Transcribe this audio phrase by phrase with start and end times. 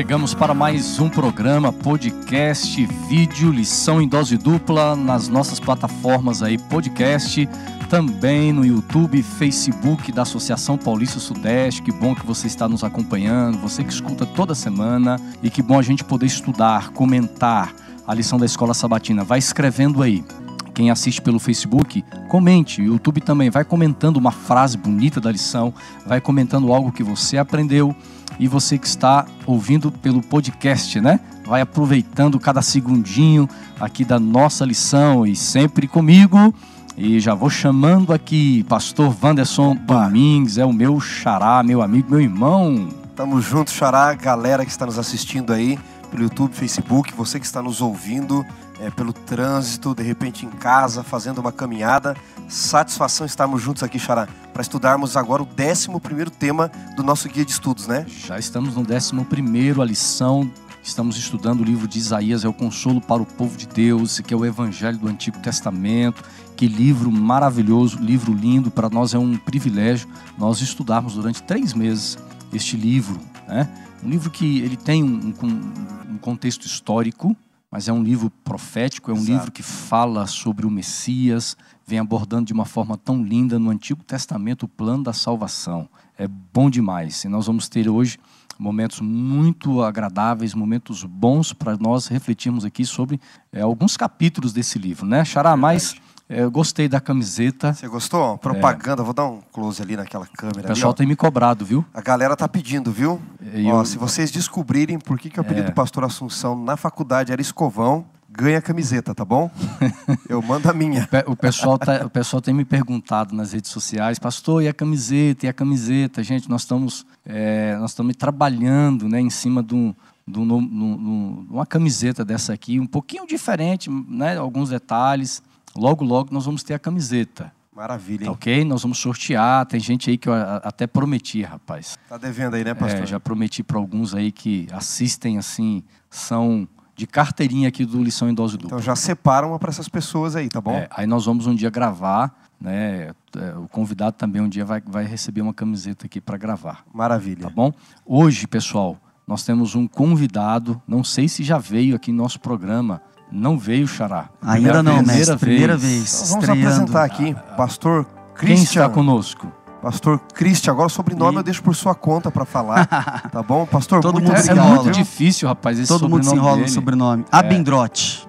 [0.00, 6.56] chegamos para mais um programa, podcast, vídeo, lição em dose dupla nas nossas plataformas aí,
[6.56, 7.46] podcast,
[7.90, 11.82] também no YouTube, Facebook da Associação Paulista Sudeste.
[11.82, 15.78] Que bom que você está nos acompanhando, você que escuta toda semana e que bom
[15.78, 17.70] a gente poder estudar, comentar
[18.06, 19.22] a lição da Escola Sabatina.
[19.22, 20.24] Vai escrevendo aí.
[20.72, 22.80] Quem assiste pelo Facebook, comente.
[22.80, 25.74] YouTube também vai comentando uma frase bonita da lição,
[26.06, 27.94] vai comentando algo que você aprendeu
[28.40, 31.20] e você que está ouvindo pelo podcast, né?
[31.46, 33.46] Vai aproveitando cada segundinho
[33.78, 36.52] aqui da nossa lição e sempre comigo.
[36.96, 40.04] E já vou chamando aqui Pastor Wanderson Opa.
[40.04, 42.88] Domingues, é o meu xará, meu amigo, meu irmão.
[43.14, 45.78] Tamo junto, xará, galera que está nos assistindo aí
[46.10, 48.44] pelo YouTube, Facebook, você que está nos ouvindo
[48.80, 52.16] é, pelo trânsito, de repente em casa, fazendo uma caminhada.
[52.48, 57.52] Satisfação estarmos juntos aqui, Xará, para estudarmos agora o 11 tema do nosso guia de
[57.52, 58.06] estudos, né?
[58.08, 60.50] Já estamos no 11, a lição.
[60.82, 64.32] Estamos estudando o livro de Isaías, é o consolo para o povo de Deus, que
[64.32, 66.24] é o Evangelho do Antigo Testamento.
[66.56, 68.70] Que livro maravilhoso, livro lindo.
[68.70, 72.18] Para nós é um privilégio nós estudarmos durante três meses
[72.50, 73.68] este livro, né?
[74.02, 77.36] Um livro que ele tem um, um, um contexto histórico,
[77.70, 79.32] mas é um livro profético, é um Exato.
[79.32, 84.02] livro que fala sobre o Messias, vem abordando de uma forma tão linda no Antigo
[84.02, 85.88] Testamento o plano da salvação.
[86.18, 87.24] É bom demais.
[87.24, 88.18] E nós vamos ter hoje
[88.58, 93.20] momentos muito agradáveis, momentos bons para nós refletirmos aqui sobre
[93.52, 95.24] é, alguns capítulos desse livro, né?
[95.24, 97.74] Xará, mas é, eu gostei da camiseta.
[97.74, 98.38] Você gostou?
[98.38, 99.04] Propaganda, é.
[99.04, 100.60] vou dar um close ali naquela câmera.
[100.60, 101.84] O pessoal ali, tem me cobrado, viu?
[101.92, 103.20] A galera tá pedindo, viu?
[103.52, 103.74] Eu...
[103.74, 105.70] Ó, se vocês descobrirem por que, que o apelido é.
[105.70, 109.50] do pastor Assunção na faculdade era escovão, ganha a camiseta, tá bom?
[110.28, 111.08] Eu mando a minha.
[111.26, 115.46] O pessoal, tá, o pessoal tem me perguntado nas redes sociais, pastor, e a camiseta?
[115.46, 116.22] E a camiseta?
[116.22, 119.92] Gente, nós estamos, é, nós estamos trabalhando né, em cima de, um,
[120.28, 125.42] de, um, de uma camiseta dessa aqui, um pouquinho diferente, né, alguns detalhes.
[125.76, 127.52] Logo, logo nós vamos ter a camiseta.
[127.74, 128.30] Maravilha, hein?
[128.30, 128.64] Ok?
[128.64, 129.64] Nós vamos sortear.
[129.66, 131.98] Tem gente aí que eu até prometi, rapaz.
[132.08, 133.02] Tá devendo aí, né, pastor?
[133.02, 138.28] É, já prometi para alguns aí que assistem, assim, são de carteirinha aqui do Lição
[138.28, 138.76] em Dose Dupla.
[138.76, 140.74] Então já separa uma para essas pessoas aí, tá bom?
[140.74, 143.12] É, aí nós vamos um dia gravar, né?
[143.36, 146.84] É, o convidado também um dia vai, vai receber uma camiseta aqui para gravar.
[146.92, 147.44] Maravilha.
[147.44, 147.72] Tá bom?
[148.04, 153.00] Hoje, pessoal, nós temos um convidado, não sei se já veio aqui no nosso programa,
[153.30, 154.28] não veio Xará.
[154.42, 155.36] Ainda não, primeira mestre.
[155.36, 155.40] Vez.
[155.40, 156.14] Primeira vez.
[156.14, 156.66] Então, vamos estreando.
[156.66, 158.54] apresentar aqui, pastor Christian.
[158.54, 159.52] Quem está conosco?
[159.82, 161.38] Pastor Christian, agora o sobrenome e...
[161.38, 162.86] eu deixo por sua conta para falar,
[163.32, 163.64] tá bom?
[163.64, 164.58] Pastor, Todo muito mundo obrigado.
[164.58, 166.66] É muito difícil, rapaz, esse Todo mundo se enrola dele.
[166.66, 167.24] no sobrenome.
[167.32, 167.36] É.
[167.36, 168.28] Abendrote.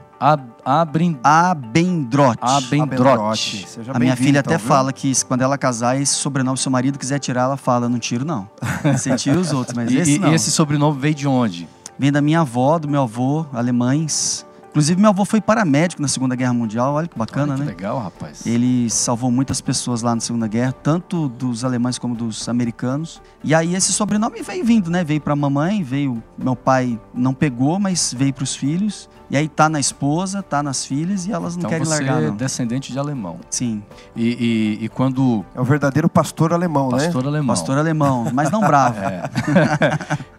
[0.63, 1.19] Abrin...
[1.23, 2.39] Abendrote.
[2.41, 3.67] Abendrote.
[3.91, 4.67] A minha filha então, até viu?
[4.67, 7.97] fala que quando ela casar, esse sobrenome, se seu marido quiser tirar, ela fala, não
[7.99, 8.47] tiro não.
[8.93, 10.31] Você tira os outros, mas e, esse não.
[10.31, 11.67] E esse sobrenome veio de onde?
[11.97, 14.45] Vem da minha avó, do meu avô, alemães.
[14.71, 16.93] Inclusive, meu avô foi paramédico na Segunda Guerra Mundial.
[16.93, 17.71] Olha que bacana, Olha que né?
[17.71, 18.45] legal, rapaz.
[18.47, 23.21] Ele salvou muitas pessoas lá na Segunda Guerra, tanto dos alemães como dos americanos.
[23.43, 25.03] E aí esse sobrenome veio vindo, né?
[25.03, 26.23] Veio para a mamãe, veio.
[26.37, 29.09] Meu pai não pegou, mas veio para os filhos.
[29.31, 32.21] E aí tá na esposa, tá nas filhas e elas não então querem você largar.
[32.21, 32.35] é não.
[32.35, 33.39] descendente de alemão.
[33.49, 33.81] Sim.
[34.13, 35.45] E, e, e, quando.
[35.55, 37.13] É o verdadeiro pastor alemão, pastor né?
[37.13, 37.47] Pastor alemão.
[37.47, 38.99] Pastor alemão, mas não bravo.
[39.07, 39.23] é.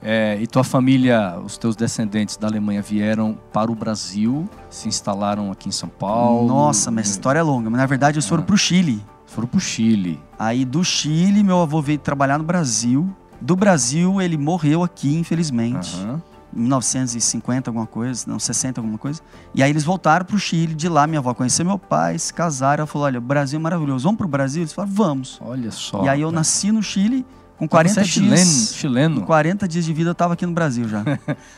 [0.02, 5.50] é, e tua família, os teus descendentes da Alemanha vieram para o Brasil, se instalaram
[5.50, 6.46] aqui em São Paulo.
[6.46, 7.70] Nossa, mas a história é longa.
[7.70, 8.46] Mas na verdade eles foram ah.
[8.46, 9.02] pro Chile.
[9.24, 10.20] Foram pro Chile.
[10.38, 13.08] Aí do Chile, meu avô veio trabalhar no Brasil.
[13.40, 15.96] Do Brasil, ele morreu aqui, infelizmente.
[15.96, 16.20] Uhum.
[16.52, 19.20] 1950, alguma coisa, não, 60, alguma coisa.
[19.54, 22.32] E aí eles voltaram para o Chile, de lá minha avó conheceu meu pai, se
[22.32, 24.62] casaram, ela falou, olha, o Brasil é maravilhoso, vamos para o Brasil?
[24.62, 25.38] Eles falaram, vamos.
[25.40, 26.04] Olha só.
[26.04, 27.24] E aí eu nasci no Chile,
[27.62, 28.40] com 40 então, Você é dias.
[28.40, 29.20] Chileno, chileno.
[29.20, 31.04] Com 40 dias de vida eu estava aqui no Brasil já.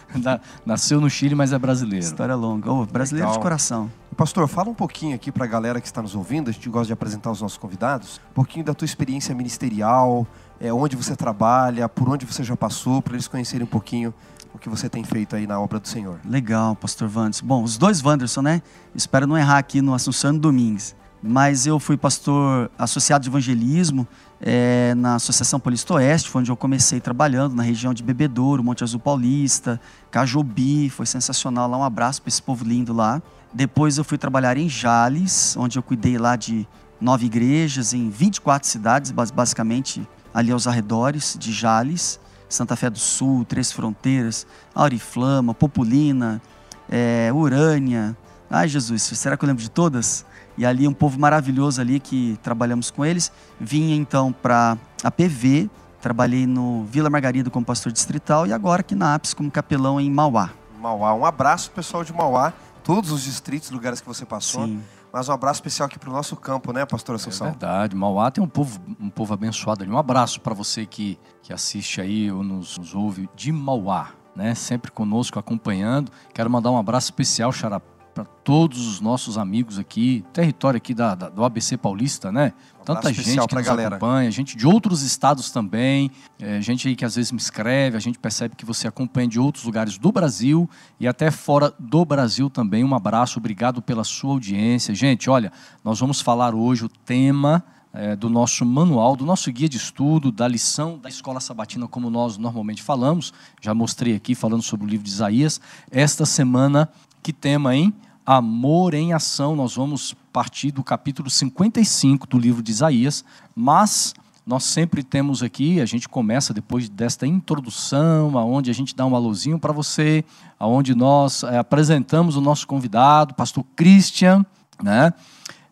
[0.67, 2.05] Nasceu no Chile, mas é brasileiro.
[2.05, 2.71] História longa.
[2.71, 3.39] Oh, brasileiro Legal.
[3.39, 3.91] de coração.
[4.15, 6.89] Pastor, fala um pouquinho aqui para a galera que está nos ouvindo, a gente gosta
[6.89, 10.27] de apresentar os nossos convidados, um pouquinho da tua experiência ministerial,
[10.61, 14.13] é, onde você trabalha, por onde você já passou, para eles conhecerem um pouquinho
[14.55, 16.21] o que você tem feito aí na obra do Senhor.
[16.25, 17.45] Legal, pastor Wanderson.
[17.45, 18.63] Bom, os dois Wanderson, né?
[18.95, 20.95] Espero não errar aqui no Assunção Domingues.
[21.21, 24.07] Mas eu fui pastor associado de evangelismo
[24.41, 28.85] é, na Associação Paulista Oeste, foi onde eu comecei trabalhando, na região de Bebedouro, Monte
[28.85, 29.81] Azul Paulista,
[30.11, 31.79] Cajobi, foi sensacional lá.
[31.79, 33.23] Um abraço para esse povo lindo lá.
[33.53, 36.69] Depois eu fui trabalhar em Jales, onde eu cuidei lá de
[37.01, 42.21] nove igrejas em 24 cidades, basicamente ali aos arredores de Jales.
[42.49, 46.41] Santa Fé do Sul, Três Fronteiras, Auriflama, Populina,
[46.89, 48.17] é, Urânia.
[48.51, 50.25] Ai, Jesus, será que eu lembro de todas?
[50.57, 53.33] E ali um povo maravilhoso ali que trabalhamos com eles.
[53.59, 55.69] Vinha então para a PV,
[56.05, 60.11] Trabalhei no Vila Margarida como pastor distrital e agora aqui na APS como capelão em
[60.11, 60.51] Mauá.
[60.79, 61.15] Mauá.
[61.15, 62.53] Um abraço, pessoal de Mauá,
[62.83, 64.67] todos os distritos, lugares que você passou.
[64.67, 64.83] Sim.
[65.15, 67.47] Mas um abraço especial aqui para o nosso campo, né, pastor Assunção?
[67.47, 67.95] É verdade.
[67.95, 69.93] Mauá tem um povo, um povo abençoado ali.
[69.93, 74.57] Um abraço para você que, que assiste aí ou nos, nos ouve de Mauá, né?
[74.57, 76.11] Sempre conosco, acompanhando.
[76.35, 77.81] Quero mandar um abraço especial, Xará,
[78.15, 82.53] para todos os nossos amigos aqui, território aqui da, da do ABC Paulista, né?
[82.81, 83.97] Um Tanta gente que nos galera.
[83.97, 88.01] acompanha, gente de outros estados também, é, gente aí que às vezes me escreve, a
[88.01, 90.71] gente percebe que você acompanha de outros lugares do Brasil
[91.01, 92.85] e até fora do Brasil também.
[92.85, 94.95] Um abraço, obrigado pela sua audiência.
[94.95, 95.51] Gente, olha,
[95.83, 97.65] nós vamos falar hoje o tema
[97.95, 102.11] é, do nosso manual, do nosso guia de estudo, da lição da escola sabatina, como
[102.11, 103.33] nós normalmente falamos.
[103.61, 105.61] Já mostrei aqui falando sobre o livro de Isaías.
[105.91, 106.91] Esta semana,
[107.25, 107.95] que tema, hein?
[108.27, 109.57] Amor em Ação.
[109.57, 113.25] Nós vamos partir do capítulo 55 do livro de Isaías,
[113.57, 114.13] mas
[114.47, 119.17] nós sempre temos aqui, a gente começa depois desta introdução, aonde a gente dá um
[119.17, 120.23] alôzinho para você,
[120.61, 124.45] aonde nós é, apresentamos o nosso convidado, pastor Christian,
[124.83, 125.11] né?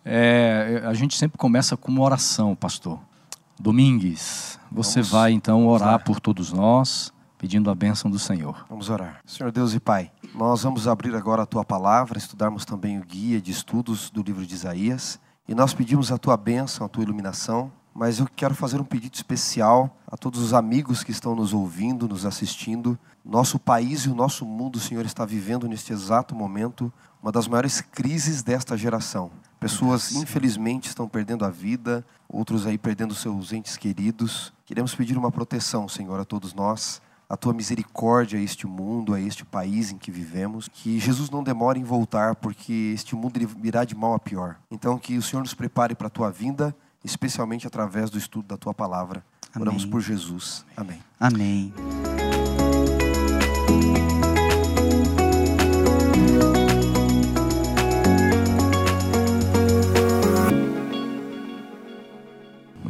[0.06, 2.98] É, a gente sempre começa com uma oração, pastor.
[3.60, 7.11] Domingues, você Vamos vai então orar por todos nós,
[7.42, 8.64] pedindo a bênção do Senhor.
[8.68, 9.20] Vamos orar.
[9.26, 13.42] Senhor Deus e Pai, nós vamos abrir agora a tua palavra, estudarmos também o guia
[13.42, 15.18] de estudos do livro de Isaías.
[15.48, 17.72] E nós pedimos a tua bênção, a tua iluminação.
[17.92, 22.06] Mas eu quero fazer um pedido especial a todos os amigos que estão nos ouvindo,
[22.06, 22.96] nos assistindo.
[23.24, 27.80] Nosso país e o nosso mundo, Senhor, está vivendo neste exato momento uma das maiores
[27.80, 29.32] crises desta geração.
[29.58, 34.52] Pessoas, infelizmente, estão perdendo a vida, outros aí perdendo seus entes queridos.
[34.64, 39.20] Queremos pedir uma proteção, Senhor, a todos nós a tua misericórdia a este mundo, a
[39.20, 40.68] este país em que vivemos.
[40.68, 44.56] Que Jesus não demore em voltar, porque este mundo irá de mal a pior.
[44.70, 48.58] Então, que o Senhor nos prepare para a tua vinda, especialmente através do estudo da
[48.58, 49.24] tua palavra.
[49.54, 49.68] Amém.
[49.68, 50.62] Oramos por Jesus.
[50.76, 51.00] Amém.
[51.18, 51.72] Amém.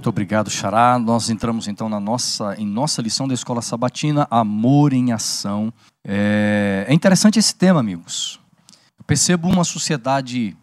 [0.03, 0.99] Muito obrigado, Xará.
[0.99, 5.73] Nós entramos então na nossa, em nossa lição da Escola Sabatina, Amor em Ação.
[6.05, 8.41] É, é interessante esse tema, amigos.
[8.99, 10.57] Eu percebo uma sociedade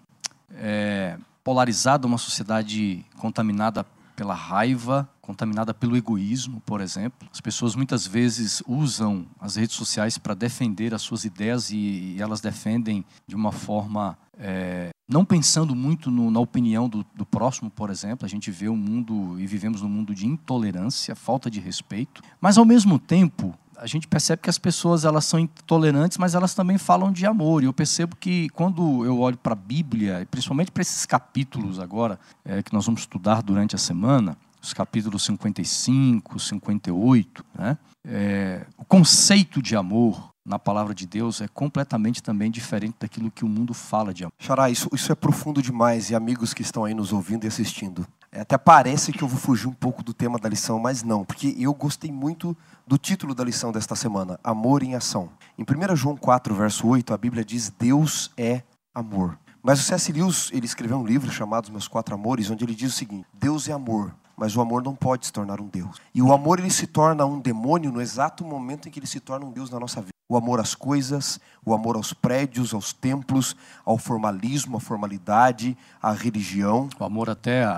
[0.55, 3.85] é, polarizada, uma sociedade contaminada
[4.19, 7.25] pela raiva, contaminada pelo egoísmo, por exemplo.
[7.31, 12.21] As pessoas muitas vezes usam as redes sociais para defender as suas ideias e, e,
[12.21, 17.69] elas defendem de uma forma é, não pensando muito no, na opinião do, do, próximo,
[17.69, 21.49] por exemplo, a gente vê o um mundo e vivemos num mundo de intolerância, falta
[21.49, 26.17] de respeito, mas ao mesmo tempo a gente percebe que as pessoas elas são intolerantes,
[26.17, 27.63] mas elas também falam de amor.
[27.63, 32.19] E eu percebo que quando eu olho para a Bíblia, principalmente para esses capítulos agora
[32.43, 37.77] é, que nós vamos estudar durante a semana, os capítulos 55, 58, né?
[38.05, 43.45] É, o conceito de amor na palavra de Deus é completamente também diferente daquilo que
[43.45, 44.33] o mundo fala de amor.
[44.39, 48.05] Xará, isso, isso é profundo demais e amigos que estão aí nos ouvindo e assistindo.
[48.31, 51.23] É, até parece que eu vou fugir um pouco do tema da lição, mas não,
[51.23, 52.57] porque eu gostei muito
[52.87, 55.29] do título da lição desta semana, Amor em Ação.
[55.55, 58.63] Em 1 João 4, verso 8, a Bíblia diz: Deus é
[58.93, 59.37] amor.
[59.61, 60.11] Mas o C.S.
[60.11, 63.27] Lewis ele escreveu um livro chamado Os Meus Quatro Amores, onde ele diz o seguinte:
[63.31, 65.97] Deus é amor, mas o amor não pode se tornar um Deus.
[66.13, 69.19] E o amor ele se torna um demônio no exato momento em que ele se
[69.19, 72.93] torna um Deus na nossa vida o amor às coisas, o amor aos prédios, aos
[72.93, 76.87] templos, ao formalismo, à formalidade, à religião.
[76.99, 77.71] O amor até a,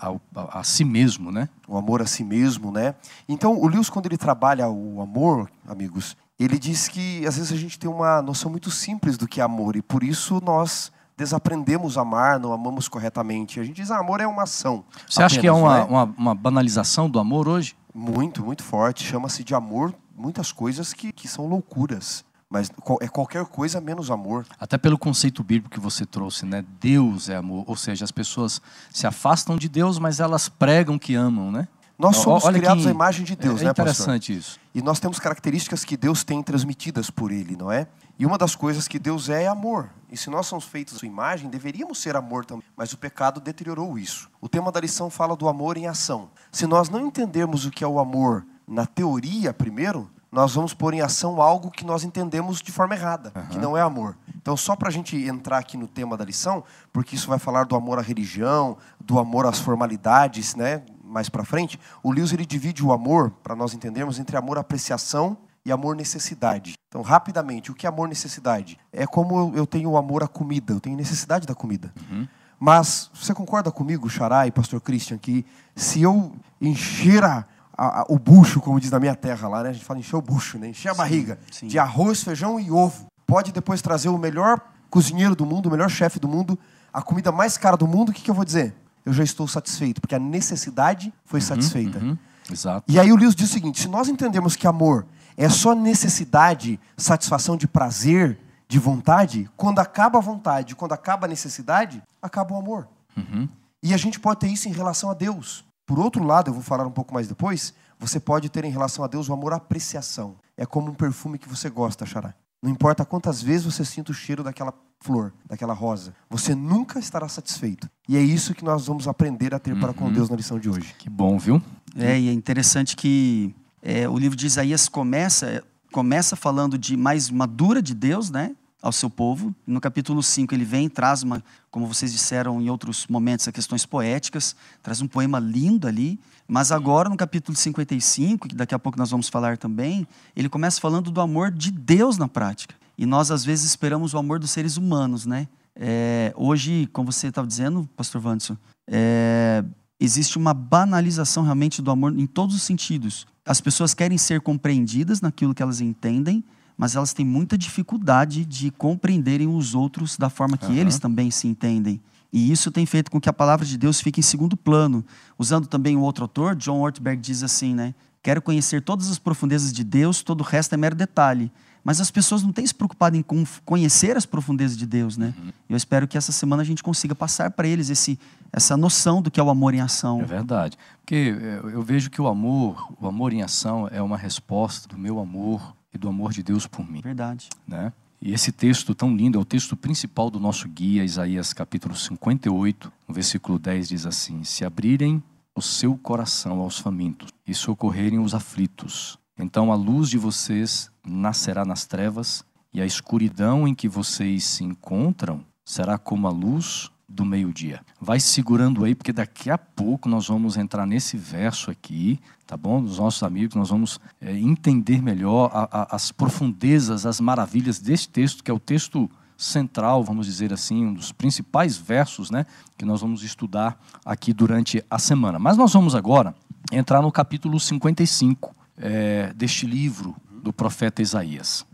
[0.00, 1.50] a, a, a, si mesmo, né?
[1.68, 2.94] O amor a si mesmo, né?
[3.28, 7.56] Então, o Lewis, quando ele trabalha o amor, amigos, ele diz que às vezes a
[7.56, 11.98] gente tem uma noção muito simples do que é amor e por isso nós desaprendemos
[11.98, 13.60] a amar, não amamos corretamente.
[13.60, 14.82] A gente diz, ah, amor é uma ação.
[15.06, 15.82] Você apenas, acha que é uma, é?
[15.82, 17.76] uma, uma banalização do amor hoje?
[17.92, 19.04] Muito, muito forte.
[19.04, 22.24] Chama-se de amor muitas coisas que, que são loucuras.
[22.50, 22.70] Mas
[23.02, 24.46] é qualquer coisa menos amor.
[24.58, 26.64] Até pelo conceito bíblico que você trouxe, né?
[26.80, 27.64] Deus é amor.
[27.66, 28.60] Ou seja, as pessoas
[28.90, 31.68] se afastam de Deus, mas elas pregam que amam, né?
[31.98, 34.36] Nós somos Olha criados à imagem de Deus, é, né, É interessante pastor?
[34.36, 34.60] isso.
[34.72, 37.88] E nós temos características que Deus tem transmitidas por Ele, não é?
[38.16, 39.90] E uma das coisas que Deus é é amor.
[40.10, 42.64] E se nós somos feitos à sua imagem, deveríamos ser amor também.
[42.76, 44.30] Mas o pecado deteriorou isso.
[44.40, 46.30] O tema da lição fala do amor em ação.
[46.52, 50.92] Se nós não entendermos o que é o amor na teoria primeiro, nós vamos pôr
[50.92, 53.46] em ação algo que nós entendemos de forma errada, uhum.
[53.46, 54.16] que não é amor.
[54.36, 57.64] Então, só para a gente entrar aqui no tema da lição, porque isso vai falar
[57.64, 60.82] do amor à religião, do amor às formalidades, né?
[61.02, 65.38] mais para frente, o Lewis ele divide o amor, para nós entendermos, entre amor apreciação
[65.64, 66.74] e amor necessidade.
[66.88, 68.78] Então, rapidamente, o que é amor necessidade?
[68.92, 71.92] É como eu tenho o amor à comida, eu tenho necessidade da comida.
[72.10, 72.28] Uhum.
[72.60, 77.44] Mas você concorda comigo, Xará e Pastor Christian, que se eu encher a
[77.78, 79.70] a- a- o bucho, como diz na minha terra lá, né?
[79.70, 80.68] A gente fala encher o bucho, né?
[80.68, 81.68] Encher a barriga sim.
[81.68, 83.06] de arroz, feijão e ovo.
[83.26, 86.58] Pode depois trazer o melhor cozinheiro do mundo, o melhor chefe do mundo,
[86.92, 88.74] a comida mais cara do mundo, o que, que eu vou dizer?
[89.04, 91.98] Eu já estou satisfeito, porque a necessidade foi satisfeita.
[91.98, 92.18] Uhum,
[92.50, 92.84] exato.
[92.90, 95.06] E aí o Lewis diz o seguinte: se nós entendemos que amor
[95.36, 101.28] é só necessidade, satisfação de prazer, de vontade, quando acaba a vontade, quando acaba a
[101.28, 102.88] necessidade, acaba o amor.
[103.16, 103.48] Uhum.
[103.82, 105.64] E a gente pode ter isso em relação a Deus.
[105.88, 109.02] Por outro lado, eu vou falar um pouco mais depois, você pode ter em relação
[109.02, 110.36] a Deus o amor à apreciação.
[110.54, 112.34] É como um perfume que você gosta, Xará.
[112.62, 117.26] Não importa quantas vezes você sinta o cheiro daquela flor, daquela rosa, você nunca estará
[117.26, 117.88] satisfeito.
[118.06, 120.68] E é isso que nós vamos aprender a ter para com Deus na lição de
[120.68, 120.94] hoje.
[120.98, 121.62] Que bom, viu?
[121.96, 127.30] É, e é interessante que é, o livro de Isaías começa, começa falando de mais
[127.30, 128.54] uma dura de Deus, né?
[128.80, 129.54] Ao seu povo.
[129.66, 133.84] No capítulo 5 ele vem traz uma, como vocês disseram em outros momentos, a questões
[133.84, 136.18] poéticas, traz um poema lindo ali.
[136.46, 140.80] Mas agora no capítulo 55, que daqui a pouco nós vamos falar também, ele começa
[140.80, 142.74] falando do amor de Deus na prática.
[142.96, 145.48] E nós às vezes esperamos o amor dos seres humanos, né?
[145.76, 148.56] É, hoje, como você estava dizendo, Pastor Wanderson,
[148.88, 149.64] é,
[150.00, 153.26] existe uma banalização realmente do amor em todos os sentidos.
[153.46, 156.44] As pessoas querem ser compreendidas naquilo que elas entendem,
[156.78, 160.76] mas elas têm muita dificuldade de compreenderem os outros da forma que Aham.
[160.76, 162.00] eles também se entendem.
[162.32, 165.04] E isso tem feito com que a palavra de Deus fique em segundo plano.
[165.38, 167.94] Usando também o outro autor, John Ortberg diz assim, né?
[168.22, 171.50] Quero conhecer todas as profundezas de Deus, todo o resto é mero detalhe.
[171.82, 175.32] Mas as pessoas não têm se preocupado em con- conhecer as profundezas de Deus, né?
[175.70, 178.18] Eu espero que essa semana a gente consiga passar para eles esse,
[178.52, 180.20] essa noção do que é o amor em ação.
[180.20, 180.76] É verdade.
[181.00, 184.98] Porque é, eu vejo que o amor, o amor em ação é uma resposta do
[184.98, 187.48] meu amor e do amor de Deus por mim, Verdade.
[187.66, 187.92] né?
[188.20, 192.92] E esse texto tão lindo é o texto principal do nosso guia, Isaías capítulo 58,
[193.06, 195.22] no versículo 10 diz assim: Se abrirem
[195.54, 201.64] o seu coração aos famintos e socorrerem os aflitos, então a luz de vocês nascerá
[201.64, 207.24] nas trevas e a escuridão em que vocês se encontram será como a luz do
[207.24, 207.80] meio-dia.
[208.00, 212.82] Vai segurando aí, porque daqui a pouco nós vamos entrar nesse verso aqui, tá bom?
[212.82, 218.08] Dos nossos amigos, nós vamos é, entender melhor a- a- as profundezas, as maravilhas desse
[218.08, 222.44] texto, que é o texto central, vamos dizer assim, um dos principais versos, né,
[222.76, 225.38] que nós vamos estudar aqui durante a semana.
[225.38, 226.34] Mas nós vamos agora
[226.70, 231.64] entrar no capítulo 55 é, deste livro do profeta Isaías.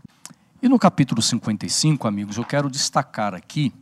[0.61, 3.73] E no capítulo 55, amigos, eu quero destacar aqui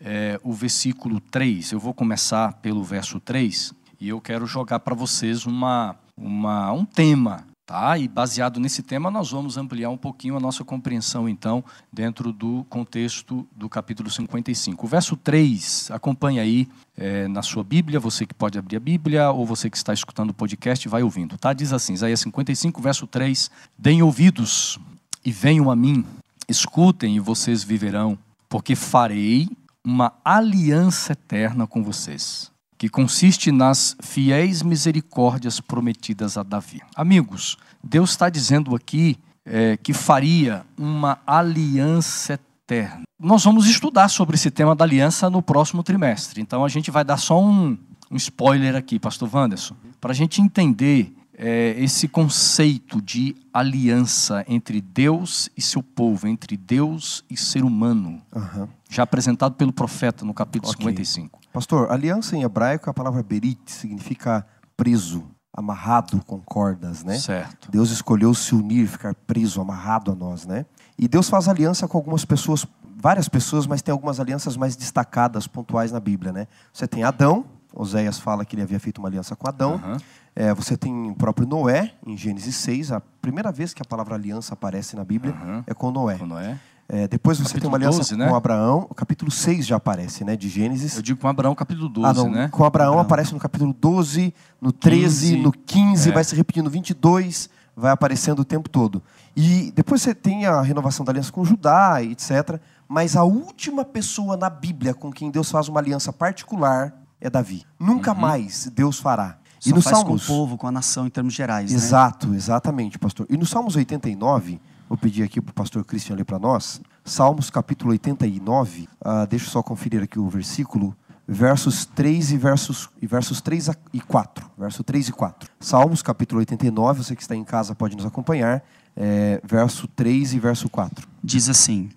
[0.00, 1.72] é, o versículo 3.
[1.72, 6.84] Eu vou começar pelo verso 3 e eu quero jogar para vocês uma, uma, um
[6.84, 7.44] tema.
[7.66, 7.98] Tá?
[7.98, 12.64] E baseado nesse tema, nós vamos ampliar um pouquinho a nossa compreensão, então, dentro do
[12.70, 14.86] contexto do capítulo 55.
[14.86, 19.30] O verso 3, acompanha aí é, na sua Bíblia, você que pode abrir a Bíblia,
[19.32, 21.36] ou você que está escutando o podcast, vai ouvindo.
[21.36, 21.52] Tá?
[21.52, 24.78] Diz assim, Isaías 55, verso 3: Deem ouvidos
[25.24, 26.04] e venham a mim,
[26.48, 28.16] escutem e vocês viverão,
[28.48, 29.48] porque farei
[29.86, 36.82] uma aliança eterna com vocês, que consiste nas fiéis misericórdias prometidas a Davi.
[36.96, 43.02] Amigos, Deus está dizendo aqui é, que faria uma aliança eterna.
[43.16, 47.04] Nós vamos estudar sobre esse tema da aliança no próximo trimestre, então a gente vai
[47.04, 47.78] dar só um,
[48.10, 54.80] um spoiler aqui, Pastor Wanderson, para a gente entender é, esse conceito de aliança entre
[54.80, 58.68] Deus e seu povo, entre Deus e ser humano, Aham.
[58.88, 60.84] Já apresentado pelo profeta no capítulo Ok.
[60.86, 61.40] 55.
[61.52, 67.18] Pastor, aliança em hebraico, a palavra berit significa preso, amarrado com cordas, né?
[67.18, 67.70] Certo.
[67.70, 70.66] Deus escolheu se unir, ficar preso, amarrado a nós, né?
[70.98, 72.66] E Deus faz aliança com algumas pessoas,
[72.96, 76.46] várias pessoas, mas tem algumas alianças mais destacadas, pontuais na Bíblia, né?
[76.72, 79.74] Você tem Adão, Oséias fala que ele havia feito uma aliança com Adão.
[79.74, 79.96] Aham.
[80.34, 84.14] É, você tem o próprio Noé, em Gênesis 6, a primeira vez que a palavra
[84.14, 85.64] aliança aparece na Bíblia Aham.
[85.66, 86.18] é com Noé.
[86.18, 86.58] Com Noé.
[86.88, 88.28] É, depois você tem Capítulo uma aliança 12, né?
[88.28, 90.94] com Abraão, o capítulo 6 já aparece, né, de Gênesis.
[90.94, 92.30] Eu digo com Abraão, capítulo 12, Ah, não.
[92.30, 92.48] né?
[92.48, 96.12] Com Abraão, aparece no capítulo 12, no 13, 15, no 15, é.
[96.12, 99.02] vai se repetindo no 22, vai aparecendo o tempo todo.
[99.34, 102.60] E depois você tem a renovação da aliança com Judá, etc.
[102.88, 107.64] Mas a última pessoa na Bíblia com quem Deus faz uma aliança particular é Davi.
[107.80, 109.38] Nunca mais Deus fará.
[109.58, 111.76] Só e no faz Salmos, com o povo, com a nação em termos gerais, né?
[111.76, 113.26] Exato, exatamente, pastor.
[113.28, 116.80] E no Salmos 89, vou pedir aqui para o pastor Christian ler para nós.
[117.04, 120.94] Salmos capítulo 89, ah, deixa eu só conferir aqui o versículo,
[121.26, 124.48] versos 3 e versos, e versos 3 a- e 4.
[124.58, 125.48] Verso 3 e 4.
[125.60, 128.62] Salmos capítulo 89, você que está em casa pode nos acompanhar,
[128.96, 131.06] é, verso 3 e verso 4.
[131.22, 131.90] Diz assim: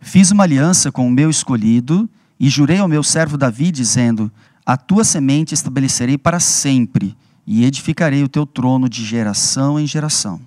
[0.00, 4.30] Fiz uma aliança com o meu escolhido e jurei ao meu servo Davi, dizendo:
[4.64, 7.16] A tua semente estabelecerei para sempre,
[7.46, 10.40] e edificarei o teu trono de geração em geração.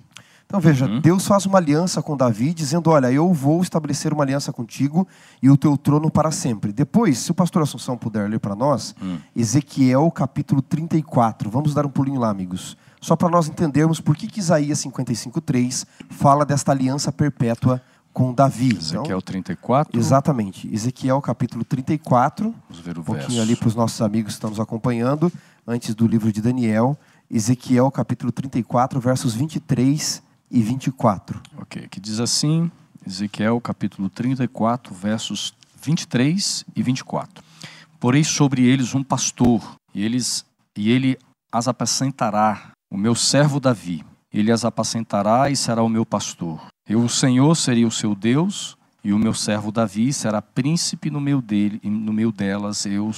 [0.50, 1.00] Então veja, Uhum.
[1.00, 5.06] Deus faz uma aliança com Davi, dizendo: Olha, eu vou estabelecer uma aliança contigo
[5.40, 6.72] e o teu trono para sempre.
[6.72, 9.18] Depois, se o pastor Assunção puder ler para nós, Hum.
[9.36, 11.48] Ezequiel capítulo 34.
[11.48, 12.76] Vamos dar um pulinho lá, amigos.
[13.00, 17.80] Só para nós entendermos por que, que Isaías 55,3 fala desta aliança perpétua
[18.12, 18.70] com Davi.
[18.70, 19.96] Então, Ezequiel 34.
[20.00, 20.68] exatamente.
[20.74, 22.52] Ezequiel capítulo 34.
[22.68, 23.42] Vamos ver o Um pouquinho verso.
[23.42, 25.32] ali para os nossos amigos que estão nos acompanhando,
[25.64, 26.98] antes do livro de Daniel.
[27.30, 31.40] Ezequiel capítulo 34, versos 23 e 24.
[31.58, 32.70] Ok, que diz assim,
[33.06, 37.44] Ezequiel capítulo 34, versos 23 e 24.
[37.98, 40.44] Porei sobre eles um pastor, e, eles,
[40.76, 41.18] e ele
[41.52, 44.04] as apacentará, o meu servo Davi.
[44.32, 46.60] Ele as apacentará e será o meu pastor.
[46.88, 51.20] Eu, o Senhor, serei o seu Deus, e o meu servo Davi será príncipe no
[51.20, 53.10] meio, dele, no meio delas, eu,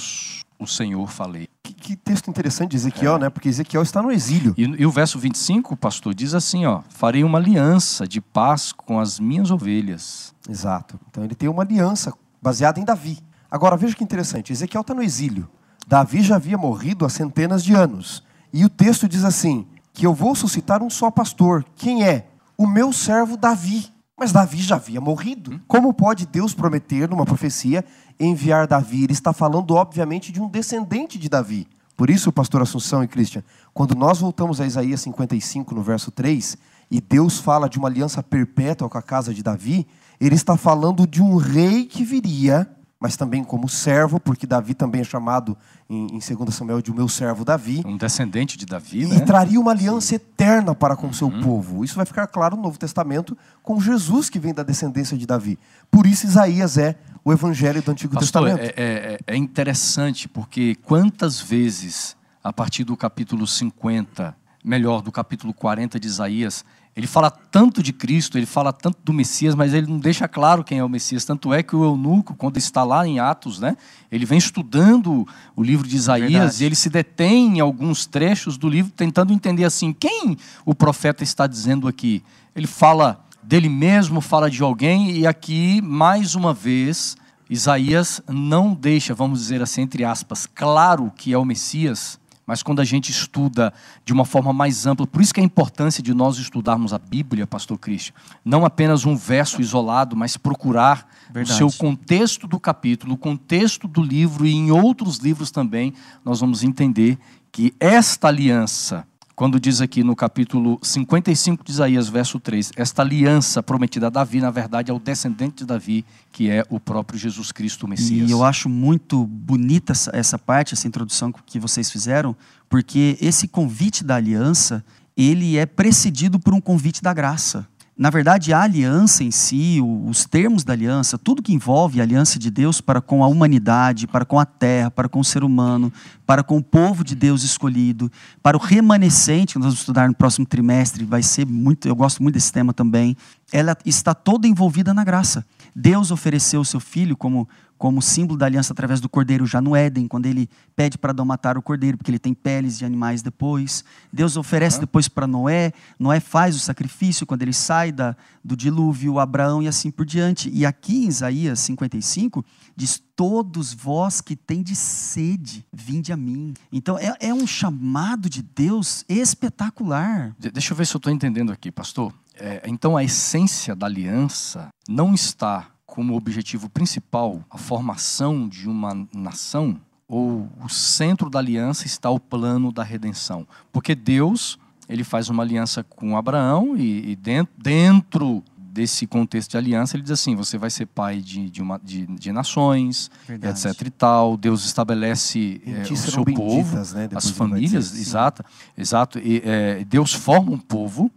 [0.63, 1.47] o Senhor, falei.
[1.61, 3.29] Que, que texto interessante de Ezequiel, né?
[3.29, 4.53] Porque Ezequiel está no exílio.
[4.57, 8.99] E, e o verso 25, pastor, diz assim, ó, farei uma aliança de paz com
[8.99, 10.33] as minhas ovelhas.
[10.49, 10.99] Exato.
[11.09, 13.19] Então ele tem uma aliança baseada em Davi.
[13.49, 15.47] Agora veja que interessante, Ezequiel está no exílio.
[15.87, 18.23] Davi já havia morrido há centenas de anos.
[18.51, 21.63] E o texto diz assim: que eu vou suscitar um só pastor.
[21.75, 22.27] Quem é?
[22.57, 23.91] O meu servo Davi.
[24.17, 25.59] Mas Davi já havia morrido.
[25.67, 27.83] Como pode Deus prometer, numa profecia,
[28.19, 29.03] enviar Davi?
[29.03, 31.67] Ele está falando, obviamente, de um descendente de Davi.
[31.95, 33.43] Por isso, pastor Assunção e Christian,
[33.73, 36.57] quando nós voltamos a Isaías 55, no verso 3,
[36.89, 39.87] e Deus fala de uma aliança perpétua com a casa de Davi,
[40.19, 45.01] ele está falando de um rei que viria, mas também como servo, porque Davi também
[45.01, 45.57] é chamado
[45.89, 49.19] em, em 2 Samuel de o meu servo Davi, Um descendente de Davi, e né?
[49.19, 51.83] traria uma aliança eterna para com o seu povo.
[51.83, 55.59] Isso vai ficar claro no Novo Testamento com Jesus que vem da descendência de Davi.
[55.91, 58.73] Por isso Isaías é o evangelho do Antigo Pastor, Testamento.
[58.77, 65.53] é, é- é interessante porque quantas vezes, a partir do capítulo 50, melhor, do capítulo
[65.53, 66.63] 40 de Isaías,
[66.95, 70.63] ele fala tanto de Cristo, ele fala tanto do Messias, mas ele não deixa claro
[70.63, 71.25] quem é o Messias.
[71.25, 73.75] Tanto é que o eunuco, quando está lá em Atos, né,
[74.11, 76.63] ele vem estudando o livro de Isaías Verdade.
[76.63, 81.23] e ele se detém em alguns trechos do livro, tentando entender assim, quem o profeta
[81.23, 82.21] está dizendo aqui.
[82.55, 87.15] Ele fala dele mesmo, fala de alguém, e aqui, mais uma vez,
[87.49, 92.81] Isaías não deixa, vamos dizer assim, entre aspas, claro que é o Messias, mas quando
[92.81, 96.13] a gente estuda de uma forma mais ampla, por isso que é a importância de
[96.13, 101.63] nós estudarmos a Bíblia, pastor Cristian, não apenas um verso isolado, mas procurar Verdade.
[101.63, 106.41] o seu contexto do capítulo, o contexto do livro e em outros livros também, nós
[106.41, 107.17] vamos entender
[107.51, 113.63] que esta aliança, quando diz aqui no capítulo 55 de Isaías, verso 3, esta aliança
[113.63, 117.51] prometida a Davi, na verdade, é o descendente de Davi, que é o próprio Jesus
[117.51, 118.29] Cristo, o Messias.
[118.29, 122.35] E eu acho muito bonita essa, parte, essa introdução que vocês fizeram,
[122.69, 124.85] porque esse convite da aliança,
[125.17, 127.67] ele é precedido por um convite da graça.
[127.95, 132.39] Na verdade, a aliança em si, os termos da aliança, tudo que envolve a aliança
[132.39, 135.93] de Deus para com a humanidade, para com a terra, para com o ser humano,
[136.25, 140.15] para com o povo de Deus escolhido, para o remanescente, que nós vamos estudar no
[140.15, 143.15] próximo trimestre, vai ser muito, eu gosto muito desse tema também,
[143.51, 145.45] ela está toda envolvida na graça.
[145.75, 149.75] Deus ofereceu o seu filho como, como símbolo da aliança através do cordeiro já no
[149.75, 153.21] Éden, quando ele pede para Adão matar o cordeiro, porque ele tem peles de animais
[153.21, 153.83] depois.
[154.11, 159.19] Deus oferece depois para Noé, Noé faz o sacrifício quando ele sai da, do dilúvio,
[159.19, 160.49] Abraão e assim por diante.
[160.53, 166.53] E aqui em Isaías 55, diz: Todos vós que tendes sede, vinde a mim.
[166.71, 170.35] Então é, é um chamado de Deus espetacular.
[170.39, 172.13] De- Deixa eu ver se eu estou entendendo aqui, pastor.
[172.35, 179.07] É, então, a essência da aliança não está como objetivo principal a formação de uma
[179.13, 183.47] nação, ou o centro da aliança está o plano da redenção.
[183.71, 184.57] Porque Deus,
[184.89, 188.43] ele faz uma aliança com Abraão e, e dentro, dentro
[188.73, 192.07] desse contexto de aliança, ele diz assim, você vai ser pai de, de, uma, de,
[192.07, 193.67] de nações, Verdade.
[193.67, 194.35] etc e tal.
[194.35, 197.07] Deus estabelece é, o seu povo, né?
[197.13, 198.43] As famílias, exato,
[198.75, 199.19] exato.
[199.19, 201.11] E, é, Deus forma um povo,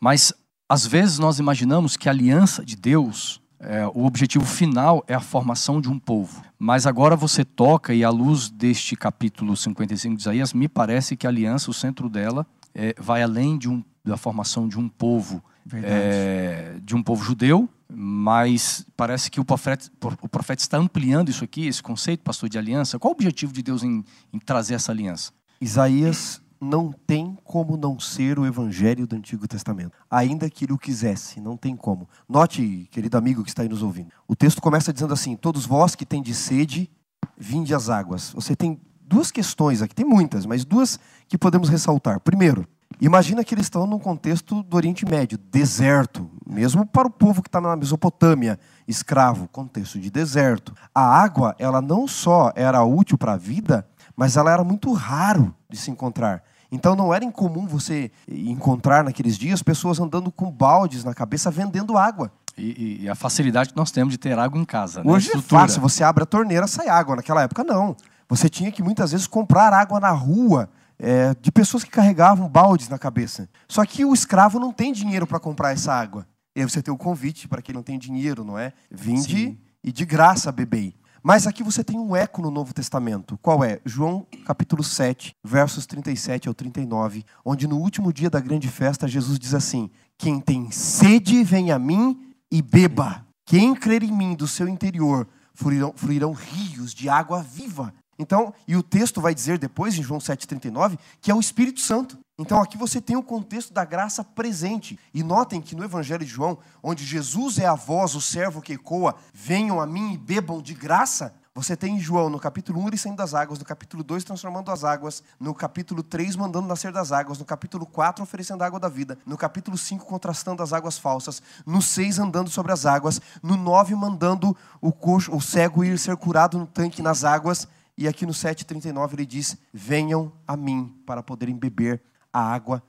[0.00, 0.32] mas
[0.74, 5.20] às vezes nós imaginamos que a aliança de Deus, é, o objetivo final é a
[5.20, 6.42] formação de um povo.
[6.58, 11.28] Mas agora você toca, e à luz deste capítulo 55 de Isaías, me parece que
[11.28, 15.40] a aliança, o centro dela, é, vai além de um, da formação de um povo,
[15.72, 19.88] é, de um povo judeu, mas parece que o profeta,
[20.20, 22.98] o profeta está ampliando isso aqui, esse conceito, pastor, de aliança.
[22.98, 25.30] Qual o objetivo de Deus em, em trazer essa aliança?
[25.60, 29.92] Isaías não tem como não ser o evangelho do Antigo Testamento.
[30.10, 32.08] Ainda que ele o quisesse, não tem como.
[32.28, 34.08] Note, querido amigo que está aí nos ouvindo.
[34.26, 36.90] O texto começa dizendo assim: Todos vós que tendes sede,
[37.36, 38.32] vinde às águas.
[38.34, 40.98] Você tem duas questões aqui, tem muitas, mas duas
[41.28, 42.18] que podemos ressaltar.
[42.20, 42.66] Primeiro,
[43.00, 47.48] imagina que eles estão num contexto do Oriente Médio, deserto, mesmo para o povo que
[47.48, 50.74] está na Mesopotâmia, escravo, contexto de deserto.
[50.94, 55.54] A água, ela não só era útil para a vida, mas ela era muito raro
[55.68, 56.42] de se encontrar.
[56.74, 61.96] Então não era incomum você encontrar naqueles dias pessoas andando com baldes na cabeça vendendo
[61.96, 62.32] água.
[62.58, 65.02] E, e a facilidade que nós temos de ter água em casa.
[65.02, 65.10] Né?
[65.10, 67.14] Hoje é fácil, você abre a torneira, sai água.
[67.14, 67.96] Naquela época não.
[68.28, 72.88] Você tinha que muitas vezes comprar água na rua é, de pessoas que carregavam baldes
[72.88, 73.48] na cabeça.
[73.68, 76.26] Só que o escravo não tem dinheiro para comprar essa água.
[76.56, 78.72] E aí você tem o convite para quem não tem dinheiro, não é?
[78.90, 79.58] Vinde Sim.
[79.82, 80.94] e de graça bebei.
[81.26, 83.38] Mas aqui você tem um eco no Novo Testamento.
[83.40, 83.80] Qual é?
[83.82, 89.38] João capítulo 7, versos 37 ao 39, onde no último dia da grande festa Jesus
[89.38, 93.26] diz assim: Quem tem sede, vem a mim e beba.
[93.46, 97.94] Quem crer em mim do seu interior fluirão, fluirão rios de água viva.
[98.18, 102.18] Então, e o texto vai dizer depois, em João 7,39, que é o Espírito Santo.
[102.38, 104.98] Então, aqui você tem o contexto da graça presente.
[105.12, 108.72] E notem que no Evangelho de João, onde Jesus é a voz, o servo que
[108.72, 112.98] ecoa, venham a mim e bebam de graça, você tem João no capítulo 1 ele
[112.98, 117.12] saindo das águas, no capítulo 2 transformando as águas, no capítulo 3 mandando nascer das
[117.12, 120.98] águas, no capítulo 4 oferecendo a água da vida, no capítulo 5 contrastando as águas
[120.98, 125.96] falsas, no 6 andando sobre as águas, no 9 mandando o coxo, o cego ir
[125.96, 130.94] ser curado no tanque nas águas, e aqui no 7:39 ele diz: "Venham a mim
[131.06, 132.02] para poderem beber
[132.32, 132.82] a água".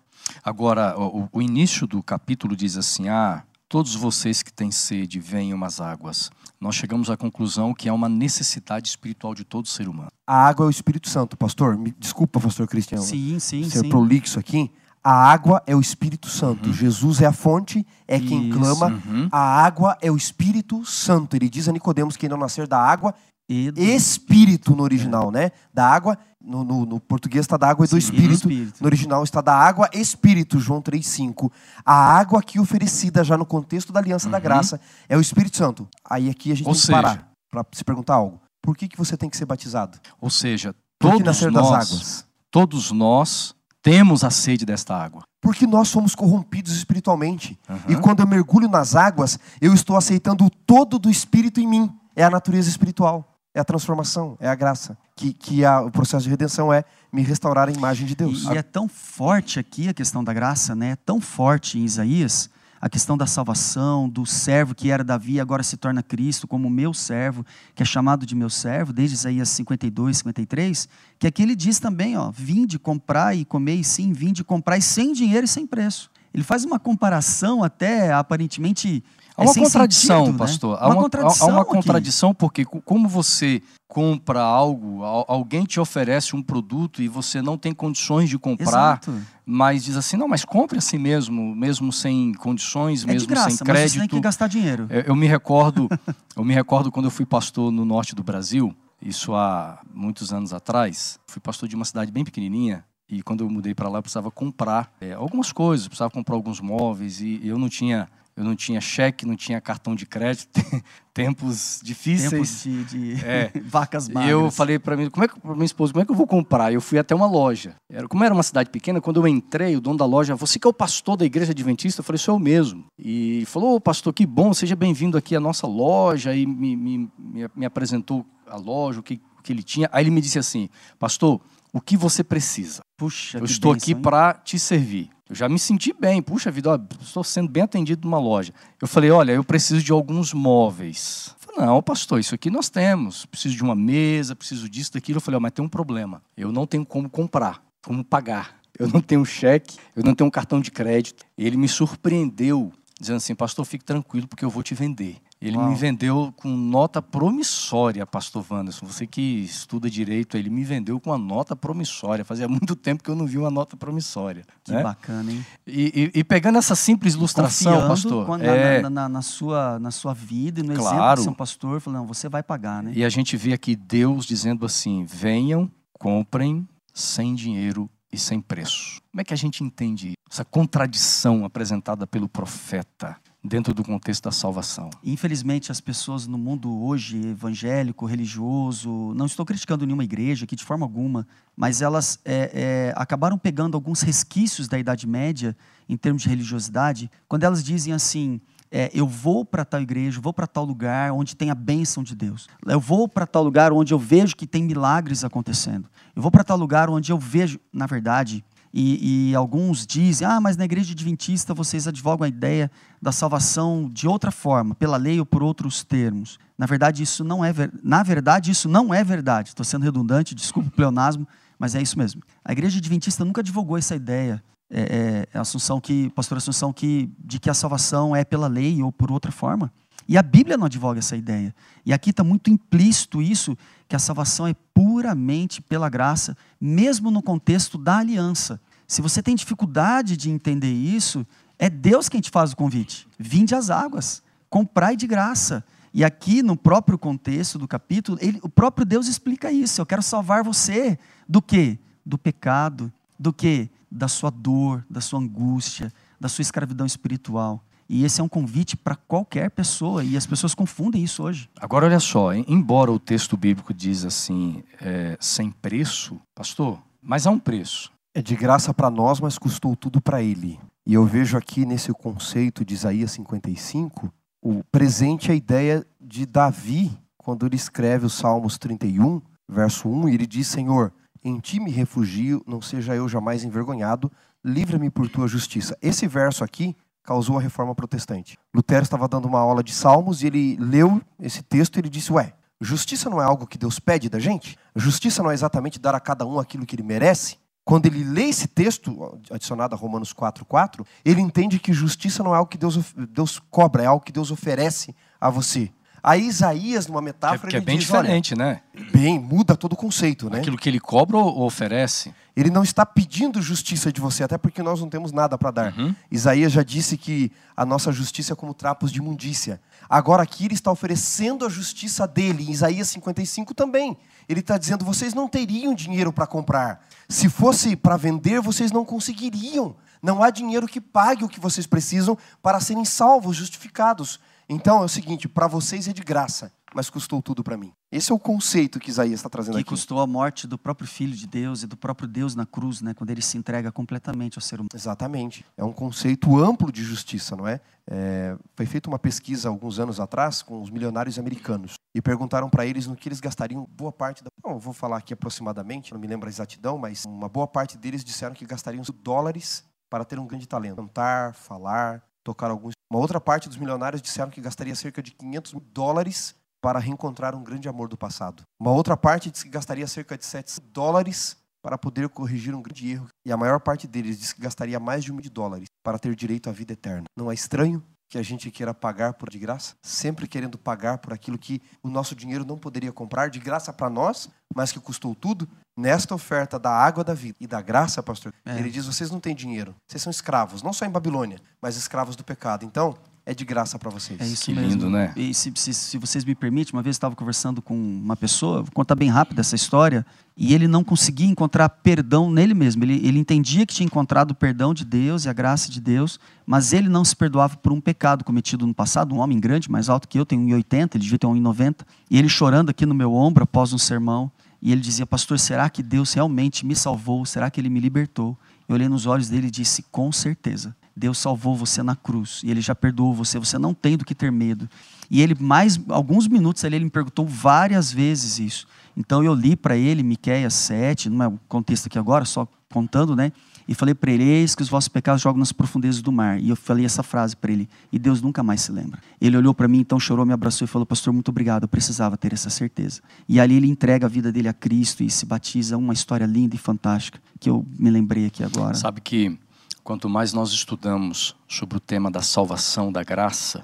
[0.44, 5.64] Agora, o, o início do capítulo diz assim: "Ah, todos vocês que têm sede, venham
[5.64, 10.10] às águas" nós chegamos à conclusão que é uma necessidade espiritual de todo ser humano.
[10.26, 11.78] A água é o Espírito Santo, pastor.
[11.78, 13.04] Me desculpa, pastor Cristiano.
[13.04, 13.90] Sim, sim, ser sim.
[13.90, 14.72] prolixo aqui.
[15.04, 16.70] A água é o Espírito Santo.
[16.70, 16.74] Uhum.
[16.74, 18.88] Jesus é a fonte, é Isso, quem clama.
[18.88, 19.30] Uhum.
[19.32, 21.36] A água é o Espírito Santo.
[21.36, 23.14] Ele diz a Nicodemos que não nascer da água
[23.48, 23.82] e do...
[23.82, 25.32] Espírito no original, é.
[25.32, 25.52] né?
[25.74, 28.34] Da água, no, no, no português está da água e do espírito.
[28.34, 28.82] espírito.
[28.82, 31.52] No original está da água Espírito, João 3,5.
[31.86, 34.32] A água aqui oferecida já no contexto da aliança uhum.
[34.32, 35.88] da graça é o Espírito Santo.
[36.08, 38.42] Aí aqui a gente Ou tem seja, que parar para se perguntar algo.
[38.62, 40.00] Por que, que você tem que ser batizado?
[40.20, 42.26] Ou seja, todos nascer nós, das águas?
[42.50, 45.24] todos nós temos a sede desta água.
[45.40, 47.60] Porque nós somos corrompidos espiritualmente.
[47.70, 47.78] Uhum.
[47.90, 51.94] E quando eu mergulho nas águas, eu estou aceitando o todo do Espírito em mim.
[52.16, 54.98] É a natureza espiritual é a transformação, é a graça.
[55.16, 58.44] Que, que a, o processo de redenção é me restaurar a imagem de Deus.
[58.44, 60.92] E, e é tão forte aqui a questão da graça, né?
[60.92, 62.50] É tão forte em Isaías
[62.86, 66.94] a questão da salvação, do servo que era Davi agora se torna Cristo como meu
[66.94, 70.88] servo, que é chamado de meu servo, desde Isaías 52, 53,
[71.18, 74.84] que aqui ele diz também, ó, vinde comprar e comer, e sim, vinde comprar e
[74.84, 76.12] sem dinheiro e sem preço.
[76.36, 79.02] Ele faz uma comparação até aparentemente
[79.38, 80.38] Há uma é contradição, sentido, né?
[80.38, 80.72] pastor.
[80.72, 80.78] Né?
[80.82, 86.42] Há, uma, contradição há uma contradição porque como você compra algo, alguém te oferece um
[86.42, 89.14] produto e você não tem condições de comprar, Exato.
[89.46, 93.58] mas diz assim, não, mas compre assim mesmo, mesmo sem condições, é mesmo graça, sem
[93.66, 93.84] crédito.
[93.84, 94.88] Mas você tem que gastar dinheiro.
[94.90, 95.90] Eu, eu me recordo,
[96.36, 100.54] eu me recordo quando eu fui pastor no norte do Brasil, isso há muitos anos
[100.54, 101.20] atrás.
[101.28, 104.32] Fui pastor de uma cidade bem pequenininha e quando eu mudei para lá eu precisava
[104.32, 108.82] comprar é, algumas coisas, precisava comprar alguns móveis e eu não tinha eu não tinha
[108.82, 110.50] cheque, não tinha cartão de crédito,
[111.14, 112.64] tempos difíceis.
[112.64, 113.50] Tempos de, de é.
[113.64, 114.30] vacas magras.
[114.30, 116.16] E eu falei para mim, como é que para minha esposa, como é que eu
[116.16, 116.74] vou comprar?
[116.74, 117.78] Eu fui até uma loja.
[117.90, 120.68] Era, como era uma cidade pequena, quando eu entrei, o dono da loja, você que
[120.68, 122.02] é o pastor da igreja adventista?
[122.02, 122.84] Eu falei, sou eu mesmo.
[123.00, 126.36] E falou, oh, pastor, que bom, seja bem-vindo aqui à nossa loja.
[126.36, 129.90] E me, me, me, me apresentou a loja, o que, o que ele tinha.
[129.94, 130.68] Aí ele me disse assim,
[131.00, 131.40] pastor,
[131.76, 132.82] o que você precisa?
[132.96, 135.10] Puxa, eu estou aqui para te servir.
[135.30, 136.22] Eu já me senti bem.
[136.22, 138.54] Puxa vida, ó, estou sendo bem atendido numa loja.
[138.82, 141.36] Eu falei, olha, eu preciso de alguns móveis.
[141.42, 143.26] Eu falei, não, pastor, isso aqui nós temos.
[143.26, 145.18] Preciso de uma mesa, preciso disso, daquilo.
[145.18, 146.22] Eu falei, ó, mas tem um problema.
[146.38, 148.56] Eu não tenho como comprar, como pagar.
[148.80, 151.26] Eu não tenho cheque, eu não tenho um cartão de crédito.
[151.38, 155.18] E ele me surpreendeu, dizendo assim, pastor, fique tranquilo, porque eu vou te vender.
[155.42, 155.70] Ele Uau.
[155.70, 158.86] me vendeu com nota promissória, pastor Wanderson.
[158.86, 162.24] Você que estuda direito, ele me vendeu com uma nota promissória.
[162.24, 164.46] Fazia muito tempo que eu não vi uma nota promissória.
[164.64, 164.82] Que né?
[164.82, 165.46] bacana, hein?
[165.68, 168.38] E, e, e, pegando essa simples ilustração, Confiando pastor.
[168.40, 168.82] Na, é...
[168.82, 170.96] na, na, na, sua, na sua vida e no claro.
[170.96, 172.94] exemplo de São Pastor, falando, não, você vai pagar, né?
[172.96, 179.02] E a gente vê aqui Deus dizendo assim: venham, comprem sem dinheiro e sem preço.
[179.12, 183.18] Como é que a gente entende essa contradição apresentada pelo profeta?
[183.48, 184.90] dentro do contexto da salvação.
[185.04, 190.64] Infelizmente, as pessoas no mundo hoje, evangélico, religioso, não estou criticando nenhuma igreja aqui de
[190.64, 195.56] forma alguma, mas elas é, é, acabaram pegando alguns resquícios da Idade Média
[195.88, 198.42] em termos de religiosidade, quando elas dizem assim:
[198.78, 202.14] é, eu vou para tal igreja, vou para tal lugar onde tem a bênção de
[202.14, 202.46] Deus.
[202.66, 205.88] Eu vou para tal lugar onde eu vejo que tem milagres acontecendo.
[206.14, 210.42] Eu vou para tal lugar onde eu vejo, na verdade, e, e, alguns dizem, ah,
[210.42, 212.70] mas na igreja adventista vocês advogam a ideia
[213.02, 216.38] da salvação de outra forma, pela lei ou por outros termos.
[216.58, 217.72] Na verdade, isso não é, ver...
[217.82, 219.48] na verdade, isso não é verdade.
[219.48, 221.26] Estou sendo redundante, desculpa o pleonasmo,
[221.58, 222.22] mas é isso mesmo.
[222.44, 227.10] A igreja adventista nunca divulgou essa ideia, é, é, a Assunção que, pastor Assunção, que,
[227.20, 229.72] de que a salvação é pela lei ou por outra forma.
[230.08, 231.54] E a Bíblia não advoga essa ideia.
[231.86, 237.22] E aqui está muito implícito isso, que a salvação é puramente pela graça, mesmo no
[237.22, 238.60] contexto da aliança.
[238.88, 241.26] Se você tem dificuldade de entender isso,
[241.58, 243.08] é Deus quem te faz o convite.
[243.18, 245.64] Vinde às águas, comprai de graça.
[245.94, 249.82] E aqui, no próprio contexto do capítulo, ele, o próprio Deus explica isso.
[249.82, 251.80] Eu quero salvar você do quê?
[252.06, 252.92] Do pecado.
[253.18, 253.70] Do quê?
[253.96, 257.64] Da sua dor, da sua angústia, da sua escravidão espiritual.
[257.88, 261.50] E esse é um convite para qualquer pessoa, e as pessoas confundem isso hoje.
[261.60, 267.32] Agora, olha só, embora o texto bíblico diz assim, é, sem preço, pastor, mas há
[267.32, 267.92] um preço.
[268.14, 270.60] É de graça para nós, mas custou tudo para ele.
[270.86, 276.92] E eu vejo aqui nesse conceito de Isaías 55, o presente a ideia de Davi,
[277.18, 280.94] quando ele escreve os Salmos 31, verso 1, e ele diz: Senhor,
[281.26, 284.12] em ti me refugio, não seja eu jamais envergonhado,
[284.44, 285.76] livra-me por tua justiça.
[285.82, 288.38] Esse verso aqui causou a reforma protestante.
[288.54, 292.14] Lutero estava dando uma aula de Salmos e ele leu esse texto e ele disse:
[292.14, 294.56] Ué, justiça não é algo que Deus pede da gente?
[294.76, 297.38] Justiça não é exatamente dar a cada um aquilo que ele merece?
[297.64, 302.38] Quando ele lê esse texto, adicionado a Romanos 4,4, ele entende que justiça não é
[302.38, 305.72] algo que Deus, Deus cobra, é algo que Deus oferece a você.
[306.06, 308.62] Aí Isaías, numa metáfora, que, é, que é bem diz, diferente, né?
[308.94, 310.38] Bem, muda todo o conceito, né?
[310.38, 312.14] Aquilo que ele cobra ou oferece?
[312.36, 315.74] Ele não está pedindo justiça de você, até porque nós não temos nada para dar.
[315.76, 315.96] Uhum.
[316.12, 319.60] Isaías já disse que a nossa justiça é como trapos de imundícia.
[319.90, 322.44] Agora aqui ele está oferecendo a justiça dele.
[322.44, 323.98] Em Isaías 55 também.
[324.30, 326.86] Ele está dizendo: vocês não teriam dinheiro para comprar.
[327.10, 329.76] Se fosse para vender, vocês não conseguiriam.
[330.04, 334.20] Não há dinheiro que pague o que vocês precisam para serem salvos, justificados.
[334.48, 337.72] Então é o seguinte: para vocês é de graça, mas custou tudo para mim.
[337.92, 339.70] Esse é o conceito que Isaías está trazendo que aqui.
[339.70, 342.94] custou a morte do próprio Filho de Deus e do próprio Deus na cruz, né,
[342.94, 344.70] quando ele se entrega completamente ao ser humano.
[344.74, 345.46] Exatamente.
[345.56, 347.62] É um conceito amplo de justiça, não é?
[347.90, 352.66] é foi feita uma pesquisa alguns anos atrás com os milionários americanos e perguntaram para
[352.66, 354.30] eles no que eles gastariam boa parte da.
[354.44, 358.04] Não, vou falar aqui aproximadamente, não me lembro a exatidão, mas uma boa parte deles
[358.04, 360.76] disseram que gastariam dólares para ter um grande talento.
[360.76, 362.74] Cantar, falar, tocar alguns.
[362.96, 367.36] Uma outra parte dos milionários disseram que gastaria cerca de 500 mil dólares para reencontrar
[367.36, 368.44] um grande amor do passado.
[368.58, 372.90] Uma outra parte disse que gastaria cerca de 700 dólares para poder corrigir um grande
[372.90, 373.10] erro.
[373.26, 376.00] E a maior parte deles disse que gastaria mais de um milhão de dólares para
[376.00, 377.04] ter direito à vida eterna.
[377.18, 377.84] Não é estranho
[378.16, 379.76] que a gente queira pagar por de graça?
[379.82, 383.90] Sempre querendo pagar por aquilo que o nosso dinheiro não poderia comprar de graça para
[383.90, 385.50] nós, mas que custou tudo?
[385.78, 388.58] Nesta oferta da água da vida e da graça, pastor, é.
[388.58, 392.16] ele diz: vocês não têm dinheiro, vocês são escravos, não só em Babilônia, mas escravos
[392.16, 392.64] do pecado.
[392.64, 394.22] Então, é de graça para vocês.
[394.22, 394.70] É isso que mesmo.
[394.70, 395.12] lindo, né?
[395.16, 398.62] E se, se, se, vocês me permitem, uma vez eu estava conversando com uma pessoa,
[398.62, 400.06] vou contar bem rápido essa história,
[400.38, 402.84] e ele não conseguia encontrar perdão nele mesmo.
[402.84, 406.20] Ele, ele entendia que tinha encontrado o perdão de Deus e a graça de Deus,
[406.46, 409.16] mas ele não se perdoava por um pecado cometido no passado.
[409.16, 411.78] Um homem grande, mais alto que eu, tem 1,80, ele devia ter 1,90.
[412.12, 415.68] E ele chorando aqui no meu ombro após um sermão, e ele dizia: Pastor, será
[415.68, 417.26] que Deus realmente me salvou?
[417.26, 418.38] Será que ele me libertou?
[418.68, 420.76] Eu olhei nos olhos dele e disse: Com certeza.
[420.96, 424.16] Deus salvou você na cruz e ele já perdoou você, você não tem do que
[424.16, 424.70] ter medo.
[425.12, 428.68] E ele mais alguns minutos ali ele me perguntou várias vezes isso.
[428.96, 433.16] Então eu li para ele Miqueias 7, não é o contexto aqui agora, só contando,
[433.16, 433.32] né?
[433.68, 436.40] E falei para ele: Eis que os vossos pecados jogam nas profundezas do mar.
[436.40, 437.68] E eu falei essa frase para ele.
[437.92, 439.00] E Deus nunca mais se lembra.
[439.20, 441.64] Ele olhou para mim, então chorou, me abraçou e falou: Pastor, muito obrigado.
[441.64, 443.02] Eu precisava ter essa certeza.
[443.28, 445.78] E ali ele entrega a vida dele a Cristo e se batiza.
[445.78, 448.76] Uma história linda e fantástica que eu me lembrei aqui agora.
[448.76, 449.38] Sabe que
[449.86, 453.64] quanto mais nós estudamos sobre o tema da salvação, da graça,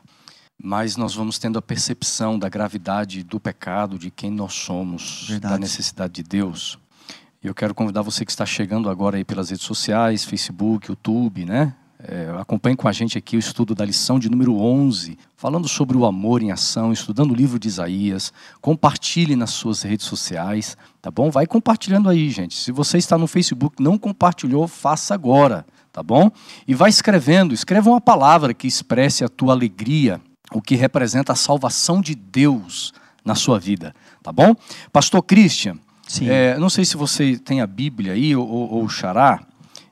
[0.64, 5.56] mais nós vamos tendo a percepção da gravidade do pecado, de quem nós somos, Verdade.
[5.56, 6.78] da necessidade de Deus.
[7.44, 11.74] Eu quero convidar você que está chegando agora aí pelas redes sociais, Facebook, YouTube, né?
[12.04, 15.98] É, acompanhe com a gente aqui o estudo da lição de número 11, falando sobre
[15.98, 18.32] o amor em ação, estudando o livro de Isaías.
[18.60, 21.32] Compartilhe nas suas redes sociais, tá bom?
[21.32, 22.56] Vai compartilhando aí, gente.
[22.56, 26.32] Se você está no Facebook não compartilhou, faça agora tá bom?
[26.68, 30.22] E vai escrevendo, escreva uma palavra que expresse a tua alegria,
[30.54, 34.56] o que representa a salvação de Deus na sua vida, tá bom?
[34.92, 35.78] Pastor Christian,
[36.22, 39.42] é, não sei se você tem a Bíblia aí ou, ou o Xará,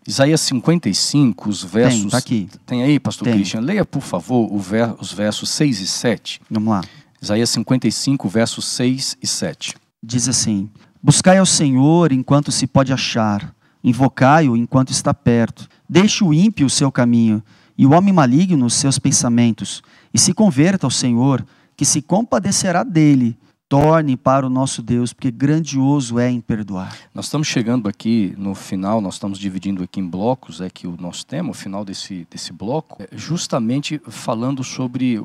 [0.09, 2.01] Isaías 55, os versos.
[2.01, 2.49] Tem, tá aqui.
[2.65, 3.35] Tem aí, pastor Tem.
[3.35, 3.59] Christian?
[3.59, 6.41] Leia, por favor, ver, os versos 6 e 7.
[6.49, 6.81] Vamos lá.
[7.21, 9.75] Isaías 55, versos 6 e 7.
[10.01, 10.67] Diz assim:
[11.01, 15.67] Buscai ao Senhor enquanto se pode achar, invocai-o enquanto está perto.
[15.89, 17.41] Deixe o ímpio o seu caminho,
[17.75, 19.81] e o homem maligno os seus pensamentos,
[20.13, 21.43] e se converta ao Senhor,
[21.75, 23.35] que se compadecerá dele.
[23.67, 26.95] Torne para o nosso Deus, porque grandioso é em perdoar.
[27.13, 30.97] Nós estamos chegando aqui no final, nós estamos dividindo aqui em blocos, é que o
[30.99, 35.21] nosso tema, o final desse, desse bloco, é justamente falando sobre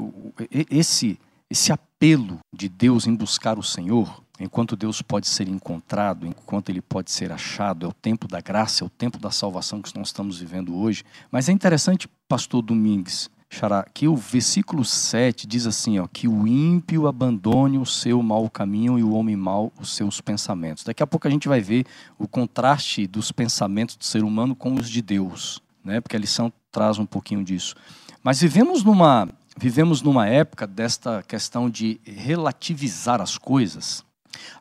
[0.70, 1.18] esse,
[1.50, 6.80] esse apelo de Deus em buscar o Senhor, enquanto Deus pode ser encontrado, enquanto ele
[6.80, 10.08] pode ser achado, é o tempo da graça, é o tempo da salvação que nós
[10.08, 11.04] estamos vivendo hoje.
[11.30, 16.46] Mas é interessante, pastor Domingues, Xará, que o versículo 7 diz assim, ó, que o
[16.46, 20.82] ímpio abandone o seu mau caminho e o homem mau os seus pensamentos.
[20.82, 21.86] Daqui a pouco a gente vai ver
[22.18, 26.00] o contraste dos pensamentos do ser humano com os de Deus, né?
[26.00, 27.76] Porque a lição traz um pouquinho disso.
[28.22, 34.04] Mas vivemos numa vivemos numa época desta questão de relativizar as coisas,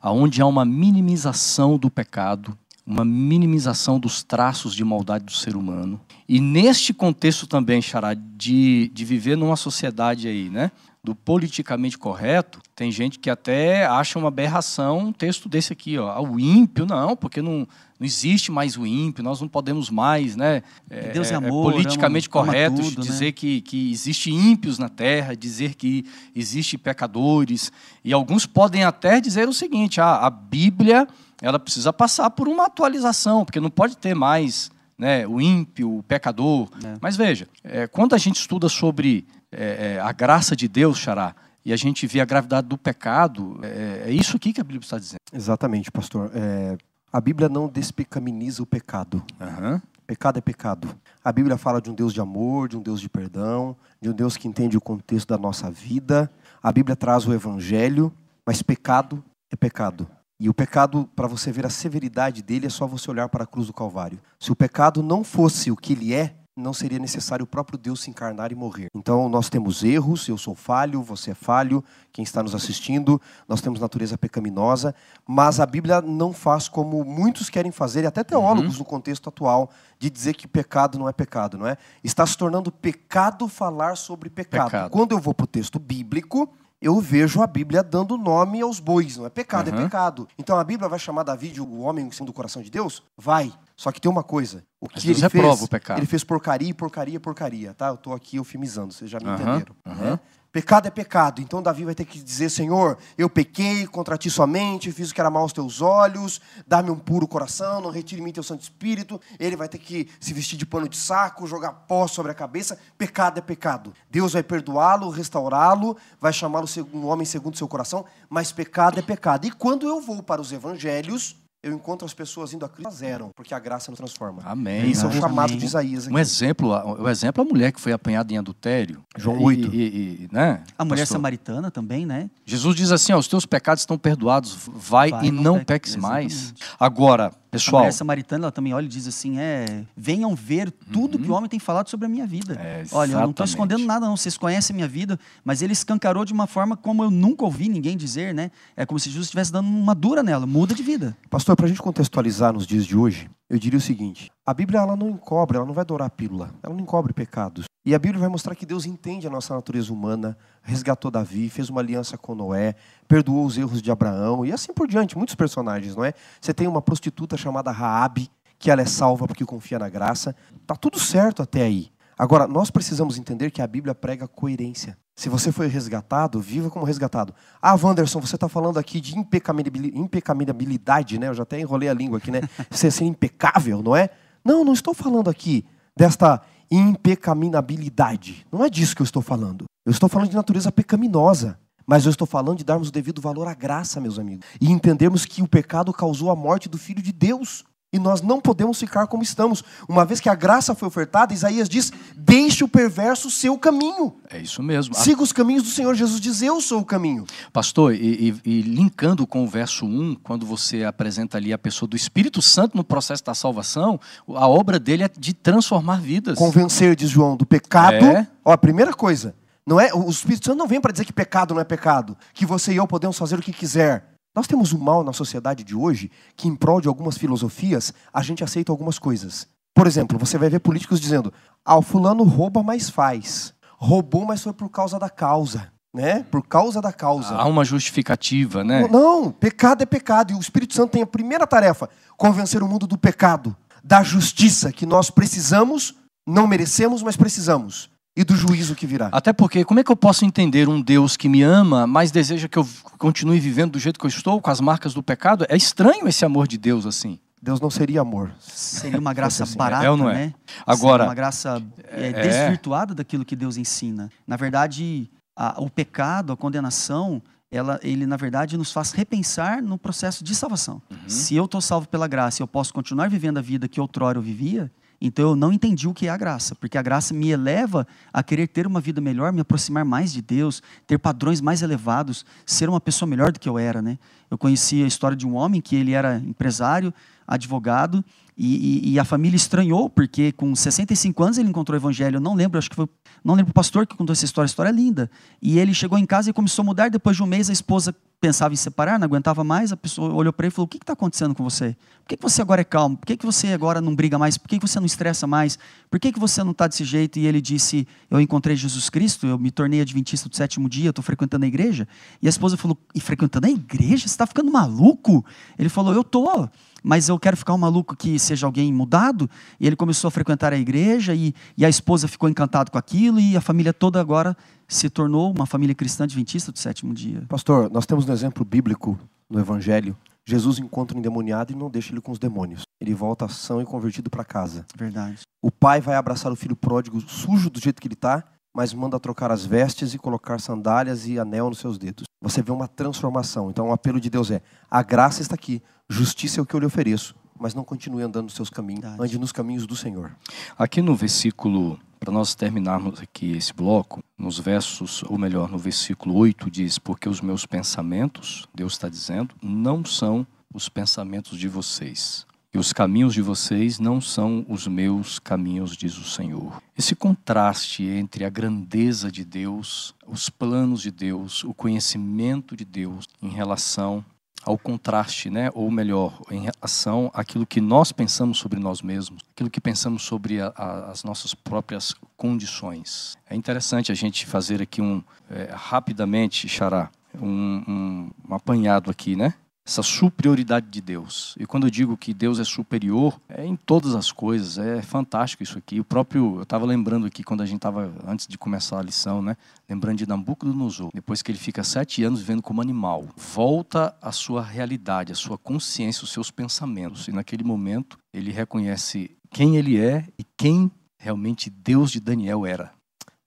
[0.01, 5.99] aonde há uma minimização do pecado, uma minimização dos traços de maldade do ser humano.
[6.27, 10.71] E neste contexto também, Xará, de, de viver numa sociedade aí, né?
[11.05, 16.09] Do politicamente correto, tem gente que até acha uma aberração um texto desse aqui, ó.
[16.09, 17.67] Ah, O ímpio, não, porque não,
[17.99, 20.63] não existe mais o ímpio, nós não podemos mais, né?
[20.89, 23.11] É, Deus é é amor, politicamente ama- ama correto tudo, né?
[23.11, 27.69] dizer que, que existe ímpios na terra, dizer que existe pecadores.
[28.01, 31.05] E alguns podem até dizer o seguinte: ah, a Bíblia
[31.41, 36.03] ela precisa passar por uma atualização, porque não pode ter mais né, o ímpio, o
[36.03, 36.69] pecador.
[36.84, 36.95] É.
[37.01, 41.36] Mas veja, é, quando a gente estuda sobre é, é, a graça de Deus, Xará,
[41.65, 44.82] e a gente vê a gravidade do pecado, é, é isso aqui que a Bíblia
[44.82, 45.19] está dizendo.
[45.32, 46.32] Exatamente, pastor.
[46.34, 46.77] É,
[47.12, 49.23] a Bíblia não despecaminiza o pecado.
[49.39, 49.82] Aham.
[50.06, 50.89] Pecado é pecado.
[51.23, 54.13] A Bíblia fala de um Deus de amor, de um Deus de perdão, de um
[54.13, 56.29] Deus que entende o contexto da nossa vida.
[56.62, 58.12] A Bíblia traz o evangelho,
[58.45, 60.08] mas pecado é pecado.
[60.43, 63.47] E o pecado, para você ver a severidade dele, é só você olhar para a
[63.47, 64.19] cruz do Calvário.
[64.38, 68.01] Se o pecado não fosse o que ele é, não seria necessário o próprio Deus
[68.01, 68.88] se encarnar e morrer.
[68.93, 73.62] Então, nós temos erros, eu sou falho, você é falho, quem está nos assistindo, nós
[73.62, 74.93] temos natureza pecaminosa,
[75.25, 79.69] mas a Bíblia não faz como muitos querem fazer, e até teólogos no contexto atual,
[79.97, 81.77] de dizer que pecado não é pecado, não é?
[82.03, 84.65] Está se tornando pecado falar sobre pecado.
[84.65, 84.91] Pecado.
[84.91, 89.17] Quando eu vou para o texto bíblico, eu vejo a Bíblia dando nome aos bois,
[89.17, 89.83] não é pecado, é Aham.
[89.83, 90.27] pecado.
[90.37, 93.01] Então a Bíblia vai chamar Davi de o homem segundo o coração de Deus?
[93.17, 93.51] Vai.
[93.75, 94.63] Só que tem uma coisa.
[94.79, 95.97] O que ele fez, o pecado.
[95.99, 97.87] ele fez porcaria, porcaria, porcaria, tá?
[97.87, 99.75] Eu estou aqui eufemizando, vocês já me Aham, entenderam.
[99.85, 100.11] aham.
[100.11, 100.19] né?
[100.53, 101.41] Pecado é pecado.
[101.41, 105.19] Então Davi vai ter que dizer, Senhor, eu pequei contra ti somente, fiz o que
[105.19, 108.61] era mal aos teus olhos, dá-me um puro coração, não retire em mim teu Santo
[108.61, 109.19] Espírito.
[109.39, 112.77] Ele vai ter que se vestir de pano de saco, jogar pó sobre a cabeça.
[112.99, 113.95] Pecado é pecado.
[114.11, 119.47] Deus vai perdoá-lo, restaurá-lo, vai chamá-lo um homem segundo seu coração, mas pecado é pecado.
[119.47, 123.30] E quando eu vou para os evangelhos, eu encontro as pessoas indo a Cristo zero,
[123.36, 124.41] porque a graça nos transforma.
[124.45, 124.91] Amém.
[124.91, 125.21] Esse é o Amém.
[125.21, 126.06] chamado de Isaías.
[126.08, 126.19] Um aqui.
[126.19, 126.69] exemplo,
[127.02, 129.02] o exemplo é a mulher que foi apanhada em adultério.
[129.17, 129.73] João E- 8.
[129.73, 131.15] E, e- né, A mulher pastor?
[131.15, 132.30] samaritana também, né?
[132.45, 135.95] Jesus diz assim: ó, os teus pecados estão perdoados, vai, Vai, e não não peques.
[135.95, 136.34] mais.
[136.34, 136.63] Exatamente.
[136.80, 141.17] Agora, A pessoal, mulher samaritana, ela também olha e diz assim: é, venham ver tudo
[141.17, 142.56] que o homem tem falado sobre a minha vida.
[142.56, 142.60] Uhum.
[142.60, 144.17] É, olha, eu não estou escondendo nada, não.
[144.17, 147.69] Vocês conhecem a minha vida, mas ele escancarou de uma forma como eu nunca ouvi
[147.69, 148.52] ninguém dizer, né?
[148.76, 151.15] É como se Jesus estivesse dando uma dura nela, muda de vida.
[151.30, 154.79] Pastor, para a gente contextualizar nos dias de hoje, eu diria o seguinte: a Bíblia
[154.79, 157.65] ela não encobre, ela não vai dourar a pílula, ela não encobre pecados.
[157.85, 161.69] E a Bíblia vai mostrar que Deus entende a nossa natureza humana, resgatou Davi, fez
[161.69, 162.75] uma aliança com Noé,
[163.07, 166.13] perdoou os erros de Abraão e assim por diante, muitos personagens, não é?
[166.39, 170.33] Você tem uma prostituta chamada Raabe, que ela é salva porque confia na graça.
[170.65, 171.91] Tá tudo certo até aí.
[172.17, 174.97] Agora, nós precisamos entender que a Bíblia prega coerência.
[175.15, 177.34] Se você foi resgatado, viva como resgatado.
[177.62, 181.28] Ah, Wanderson, você está falando aqui de impecabilidade, impecabilidade, né?
[181.28, 182.41] Eu já até enrolei a língua aqui, né?
[182.71, 184.10] Você ser impecável, não é?
[184.43, 188.45] Não, não estou falando aqui desta impecaminabilidade.
[188.52, 189.66] Não é disso que eu estou falando.
[189.86, 191.59] Eu estou falando de natureza pecaminosa.
[191.86, 194.45] Mas eu estou falando de darmos o devido valor à graça, meus amigos.
[194.59, 197.66] E entendermos que o pecado causou a morte do Filho de Deus.
[197.93, 199.63] E nós não podemos ficar como estamos.
[199.87, 204.15] Uma vez que a graça foi ofertada, Isaías diz: Deixe o perverso o seu caminho.
[204.31, 204.95] é isso mesmo.
[204.95, 205.93] Siga os caminhos do Senhor.
[205.93, 207.23] Jesus diz: Eu sou o caminho.
[207.53, 211.87] Pastor, e, e- e linkando com o verso 1, quando você apresenta ali a pessoa
[211.87, 216.37] do Espírito Santo no processo da salvação, a obra dele é de transformar vidas.
[216.37, 217.93] Convencer, diz João, do pecado.
[218.05, 218.27] É.
[218.43, 219.35] Ó, a primeira coisa.
[219.65, 222.45] Não é, o Espírito Santo não vem para dizer que pecado não é pecado, que
[222.45, 224.12] você e eu podemos fazer o que quiser.
[224.36, 228.21] Nós temos um mal na sociedade de hoje que, em prol de algumas filosofias, a
[228.23, 229.47] gente aceita algumas coisas.
[229.75, 231.31] Por exemplo, você vai ver políticos dizendo:
[231.63, 233.53] ah, o fulano rouba, mas faz.
[233.77, 235.71] Roubou, mas foi por causa da causa.
[235.93, 236.25] Né?
[236.31, 237.36] Por causa da causa.
[237.36, 238.88] Há uma justificativa, né?
[238.88, 240.31] Não, pecado é pecado.
[240.31, 244.71] E o Espírito Santo tem a primeira tarefa: convencer o mundo do pecado, da justiça
[244.71, 247.92] que nós precisamos, não merecemos, mas precisamos.
[248.16, 249.09] E do juízo que virá.
[249.11, 252.47] Até porque, como é que eu posso entender um Deus que me ama, mas deseja
[252.47, 252.68] que eu
[252.99, 255.45] continue vivendo do jeito que eu estou, com as marcas do pecado?
[255.49, 257.20] É estranho esse amor de Deus assim.
[257.41, 258.32] Deus não seria amor.
[258.39, 259.57] Seria uma graça assim.
[259.57, 260.14] barata, é ou não é?
[260.14, 260.34] né?
[260.66, 264.09] Agora, seria uma graça é, é, desvirtuada daquilo que Deus ensina.
[264.28, 269.78] Na verdade, a, o pecado, a condenação, ela, ele na verdade nos faz repensar no
[269.78, 270.82] processo de salvação.
[270.89, 270.97] Uhum.
[271.09, 274.18] Se eu estou salvo pela graça e eu posso continuar vivendo a vida que outrora
[274.18, 274.72] eu vivia,
[275.06, 278.24] então eu não entendi o que é a graça, porque a graça me eleva a
[278.24, 282.70] querer ter uma vida melhor, me aproximar mais de Deus, ter padrões mais elevados, ser
[282.70, 283.99] uma pessoa melhor do que eu era, né?
[284.32, 286.93] Eu conheci a história de um homem que ele era empresário,
[287.28, 288.04] advogado,
[288.38, 292.17] e, e, e, a família estranhou, porque com 65 anos ele encontrou o evangelho.
[292.17, 292.88] Eu não lembro, acho que foi.
[293.23, 295.09] Não lembro o pastor que contou essa história, a história é linda.
[295.41, 296.89] E ele chegou em casa e começou a mudar.
[296.89, 299.71] Depois de um mês, a esposa pensava em separar, não aguentava mais.
[299.71, 301.75] A pessoa olhou para ele e falou: O que está acontecendo com você?
[302.01, 302.97] Por que, que você agora é calmo?
[302.97, 304.38] Por que, que você agora não briga mais?
[304.38, 305.59] Por que, que você não estressa mais?
[305.91, 307.19] Por que, que você não está desse jeito?
[307.19, 311.03] E ele disse: Eu encontrei Jesus Cristo, eu me tornei adventista do sétimo dia, estou
[311.03, 311.88] frequentando a igreja.
[312.21, 314.07] E a esposa falou: E frequentando a igreja?
[314.07, 315.23] Você está ficando maluco?
[315.59, 316.49] Ele falou: Eu estou
[316.84, 319.29] mas eu quero ficar um maluco que seja alguém mudado.
[319.59, 323.19] E ele começou a frequentar a igreja e, e a esposa ficou encantada com aquilo
[323.19, 324.36] e a família toda agora
[324.67, 327.23] se tornou uma família cristã adventista do sétimo dia.
[327.29, 329.95] Pastor, nós temos um exemplo bíblico no Evangelho.
[330.25, 332.63] Jesus encontra um endemoniado e não deixa ele com os demônios.
[332.79, 334.65] Ele volta são e convertido para casa.
[334.75, 335.21] Verdade.
[335.41, 338.23] O pai vai abraçar o filho pródigo sujo do jeito que ele está,
[338.54, 342.04] mas manda trocar as vestes e colocar sandálias e anel nos seus dedos.
[342.22, 343.49] Você vê uma transformação.
[343.49, 346.60] Então o apelo de Deus é: a graça está aqui, justiça é o que eu
[346.60, 349.04] lhe ofereço, mas não continue andando nos seus caminhos, Verdade.
[349.04, 350.16] ande nos caminhos do Senhor.
[350.58, 356.16] Aqui no versículo, para nós terminarmos aqui esse bloco, nos versos, ou melhor, no versículo
[356.16, 362.26] 8 diz: Porque os meus pensamentos, Deus está dizendo, não são os pensamentos de vocês.
[362.54, 366.62] E os caminhos de vocês não são os meus caminhos, diz o Senhor.
[366.78, 373.08] Esse contraste entre a grandeza de Deus, os planos de Deus, o conhecimento de Deus
[373.20, 374.06] em relação
[374.45, 375.49] ao contraste, né?
[375.56, 380.39] ou melhor, em relação àquilo que nós pensamos sobre nós mesmos, aquilo que pensamos sobre
[380.39, 383.18] a, a, as nossas próprias condições.
[383.28, 389.16] É interessante a gente fazer aqui um, é, rapidamente, Xará, um, um, um apanhado aqui,
[389.16, 389.34] né?
[389.66, 391.36] Essa superioridade de Deus.
[391.39, 395.41] E quando eu digo que Deus é superior, é em todas as coisas, é fantástico
[395.41, 395.80] isso aqui.
[395.80, 399.22] O próprio, eu estava lembrando aqui quando a gente estava, antes de começar a lição,
[399.22, 399.38] né?
[399.70, 404.41] Lembrando de Nabucodonosor, depois que ele fica sete anos vivendo como animal, volta à sua
[404.41, 407.07] realidade, à sua consciência, os seus pensamentos.
[407.07, 412.72] E naquele momento ele reconhece quem ele é e quem realmente Deus de Daniel era.